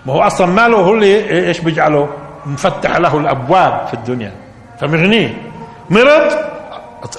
[0.05, 2.09] ما هو أصلا ماله هو اللي إيش بيجعله؟
[2.45, 4.33] مفتح له الأبواب في الدنيا.
[4.81, 5.37] فمغنيه.
[5.89, 6.54] مرض؟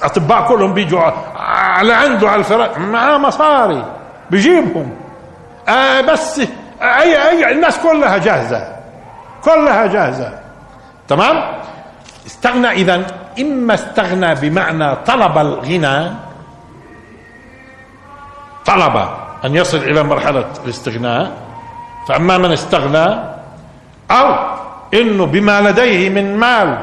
[0.03, 1.01] أطباء كلهم بيجوا
[1.39, 3.85] على عنده على الفراش معاه مصاري
[4.31, 4.91] بجيبهم
[5.69, 6.39] آه بس
[6.81, 8.75] اي اي الناس كلها جاهزة.
[9.43, 10.39] كلها جاهزة.
[11.07, 11.43] تمام؟
[12.27, 13.05] استغنى إذا
[13.41, 16.11] إما استغنى بمعنى طلب الغنى
[18.65, 18.95] طلب
[19.45, 21.31] أن يصل إلى مرحلة الاستغناء
[22.07, 23.19] فأما من استغنى
[24.11, 24.35] أو
[24.93, 26.77] إنه بما لديه من مال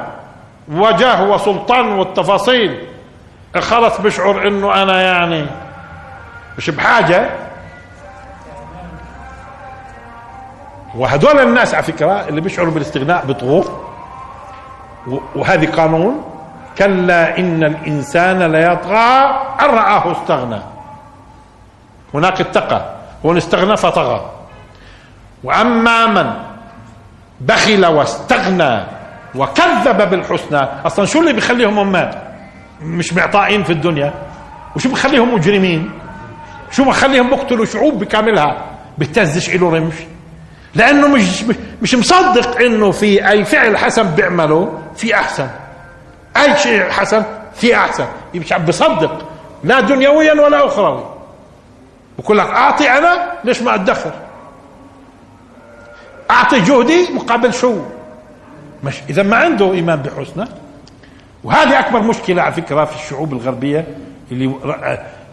[0.73, 2.87] وجاه وسلطان والتفاصيل
[3.61, 5.47] خلص بشعر إنه أنا يعني
[6.59, 7.31] مش بحاجة.
[10.95, 13.65] وهدول الناس على فكرة اللي بيشعروا بالاستغناء بطغوا
[15.35, 16.25] وهذه قانون
[16.79, 20.61] كلا إن الإنسان ليطغى أن رآه استغنى.
[22.15, 22.95] هناك اتقى
[23.25, 24.31] هون استغنى فطغى.
[25.45, 26.31] وأما من
[27.41, 28.81] بخل واستغنى
[29.35, 32.34] وكذب بالحسنى أصلا شو اللي بيخليهم أمات؟
[32.83, 34.15] مش معطائين في الدنيا.
[34.77, 35.91] وشو بخليهم مجرمين؟
[36.71, 38.65] شو بخليهم بقتلوا شعوب بكاملها
[38.99, 39.95] بتزش له رمش؟
[40.75, 41.45] لأنه مش
[41.83, 45.49] مش مصدق إنه في أي فعل حسن بيعمله في أحسن.
[46.37, 48.07] أي شيء حسن في أحسن.
[48.35, 49.29] مش عم بصدق
[49.65, 51.05] لا دنيويا ولا اخروي
[52.19, 54.13] بقول لك أعطي أنا ليش ما أدخر؟
[56.31, 57.79] أعطي جهدي مقابل شو؟
[58.85, 60.45] مش إذا ما عنده إيمان بحسنى
[61.45, 63.87] وهذه أكبر مشكلة على فكرة في الشعوب الغربية
[64.33, 64.55] اللي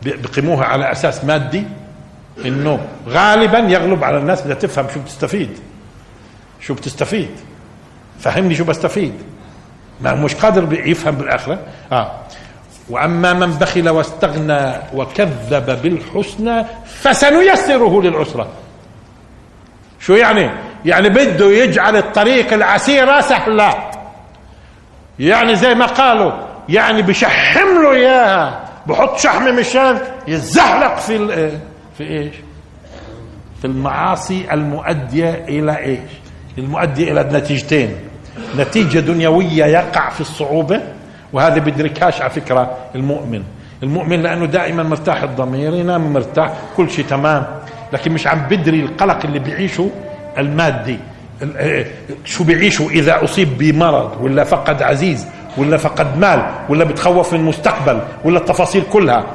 [0.06, 1.64] بقيموها على أساس مادي
[2.46, 5.60] إنه غالبا يغلب على الناس بدها تفهم شو بتستفيد.
[6.60, 7.30] شو بتستفيد.
[8.20, 9.14] فهمني شو بستفيد.
[10.02, 11.60] ما مش قادر يفهم بالآخرة.
[11.92, 12.12] آه.
[12.90, 18.48] وأما من بخل واستغنى وكذب بالحسنى فسنيسره للعسرة.
[20.00, 20.50] شو يعني؟
[20.86, 23.91] يعني بده يجعل الطريق العسيرة سهلة.
[25.20, 26.32] يعني زي ما قالوا
[26.70, 29.98] يعني بشحم له إياها بحط شحمه مشان
[30.28, 31.18] يتزحلق في
[31.98, 32.36] في إيش؟
[33.62, 36.12] في المعاصي المؤدية إلى إيش؟
[36.58, 37.96] المؤدية إلى نتيجتين
[38.58, 40.82] نتيجة دنيوية يقع في الصعوبة
[41.34, 43.44] وهذا بدركهاش على فكرة المؤمن
[43.84, 47.46] المؤمن لأنه دائما مرتاح الضمير ينام مرتاح كل شيء تمام
[47.94, 49.90] لكن مش عم بدري القلق اللي بيعيشه
[50.38, 51.11] المادي آه،
[52.26, 55.28] شو بيعيشوا اذا أصيب بمرض ولا فقد عزيز
[55.58, 59.26] ولا فقد مال ولا بتخوف من المستقبل ولا التفاصيل كلها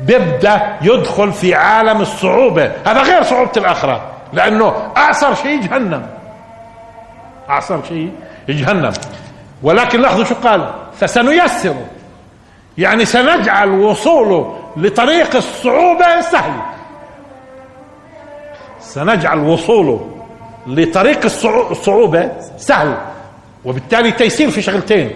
[0.00, 2.72] بيبدأ يدخل في عالم الصعوبة.
[2.86, 4.02] هذا غير صعوبة الآخرة
[4.32, 6.06] لأنه أعصر شيء جهنم.
[7.50, 8.12] أعصر شيء
[8.48, 8.92] جهنم.
[9.62, 11.86] ولكن لاحظوا شو قال؟ فسنيسره.
[12.78, 16.52] يعني سنجعل وصوله لطريق الصعوبة سهل
[18.80, 20.13] سنجعل وصوله
[20.66, 21.24] لطريق
[21.70, 22.96] الصعوبة سهل.
[23.64, 25.10] وبالتالي تيسير في شغلتين.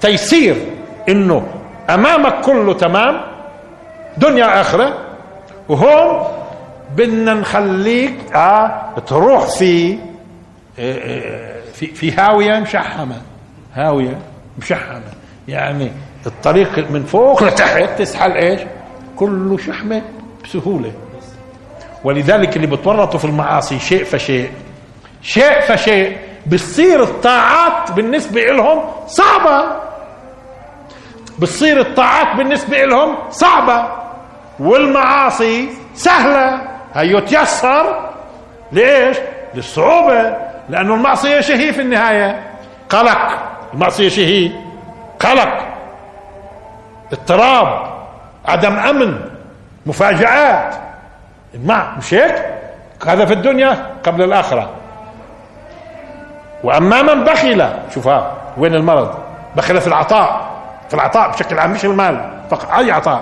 [0.00, 0.56] تيسير
[1.08, 1.46] إنه
[1.90, 3.20] أمامك كله تمام
[4.16, 4.98] دنيا آخرة
[5.68, 6.26] وهون
[6.96, 9.98] بدنا نخليك آه تروح في آه،
[10.78, 13.16] آه، في في هاوية مشحمة.
[13.74, 14.18] هاوية
[14.58, 15.02] مشحمة.
[15.48, 15.92] يعني
[16.26, 18.60] الطريق من فوق لتحت تسحل إيش؟
[19.16, 20.02] كله شحمة
[20.44, 20.92] بسهولة.
[22.04, 24.50] ولذلك اللي بتورطوا في المعاصي شيء فشيء.
[25.24, 26.18] شيء فشيء.
[26.46, 29.76] بتصير الطاعات بالنسبة لهم صعبة.
[31.38, 33.86] بتصير الطاعات بالنسبة لهم صعبة.
[34.58, 36.60] والمعاصي سهلة.
[36.94, 38.10] هي تيسر
[38.72, 39.16] ليش؟
[39.54, 40.36] للصعوبة.
[40.68, 42.42] لأنه المعصية شهي في النهاية.
[42.88, 43.38] قلق.
[43.74, 44.50] المعصية شهي
[45.20, 45.68] قلق.
[47.12, 47.94] اضطراب.
[48.46, 49.20] عدم أمن.
[49.86, 50.74] مفاجآت.
[51.64, 52.44] ما مش هيك؟
[53.06, 54.70] هذا في الدنيا قبل الآخرة.
[56.64, 59.14] وأما من بخل شوفها وين المرض؟
[59.56, 60.50] بخل في العطاء
[60.88, 63.20] في العطاء بشكل عام مش المال فقط أي عطاء.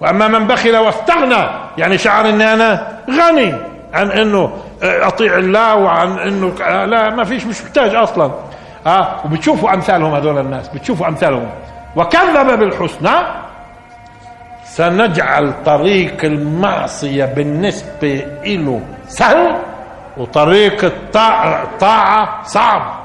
[0.00, 3.54] وأما من بخل واستغنى يعني شعر إني أنا غني
[3.94, 6.52] عن إنه أطيع الله وعن إنه
[6.84, 8.30] لا ما فيش مش محتاج أصلا.
[8.86, 11.48] آه وبتشوفوا أمثالهم هذول الناس بتشوفوا أمثالهم.
[11.96, 13.10] وكذب بالحسنى
[14.64, 19.56] سنجعل طريق المعصية بالنسبة له سهل.
[20.18, 22.98] وطريق الطاعة صعب.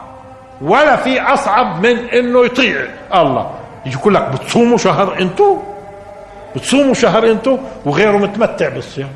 [0.61, 3.51] ولا في أصعب من إنه يطيع الله.
[3.85, 5.57] يقول لك بتصوموا شهر أنتوا
[6.55, 9.09] بتصوموا شهر أنتوا وغيره متمتع بالصيام.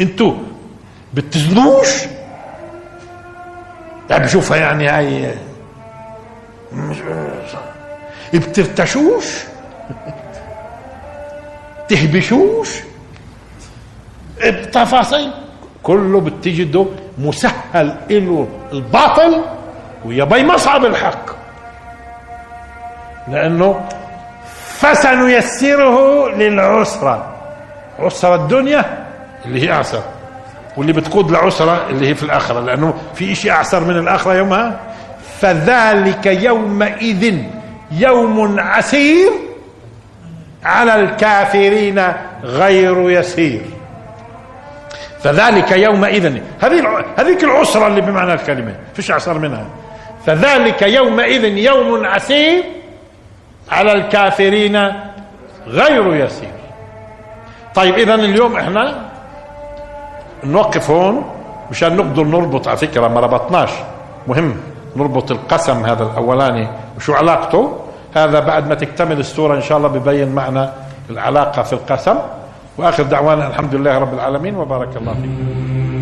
[0.00, 0.34] أنتوا
[1.14, 1.88] بتزنوش؟
[4.10, 5.34] يعني بشوفها يعني هاي.
[8.34, 9.24] بترتشوش؟
[11.88, 12.68] تهبشوش؟
[14.44, 15.45] بتفاصيل؟
[15.86, 16.86] كله بتجده
[17.18, 19.42] مسهل له الباطل
[20.04, 21.30] ويبي مصعب الحق.
[23.28, 23.80] لأنه
[24.66, 27.34] فسنيسره للعسرة.
[27.98, 29.06] عسرة الدنيا
[29.44, 30.02] اللي هي أعسر.
[30.76, 32.60] واللي بتقود لعسرة اللي هي في الآخرة.
[32.60, 34.80] لأنه في شيء أعسر من الآخرة يومها.
[35.40, 37.38] فذلك يومئذ
[37.90, 39.30] يوم عسير
[40.64, 42.12] على الكافرين
[42.44, 43.75] غير يسير.
[45.26, 49.66] فذلك يومئذ هذه هذيك العسرة اللي بمعنى الكلمة فيش أعسر منها.
[50.26, 52.64] فذلك يومئذ يوم عسير
[53.70, 54.92] على الكافرين
[55.66, 56.50] غير يسير.
[57.74, 58.94] طيب إذا اليوم إحنا
[60.44, 61.24] نوقف هون
[61.70, 63.70] مشان نقدر نربط على فكرة ما ربطناش.
[64.26, 64.56] مهم
[64.96, 67.78] نربط القسم هذا الأولاني وشو علاقته.
[68.14, 70.72] هذا بعد ما تكتمل السورة إن شاء الله ببين معنا
[71.10, 72.16] العلاقة في القسم.
[72.78, 75.95] وآخر دعوانا الحمد لله رب العالمين وبارك الله فيكم.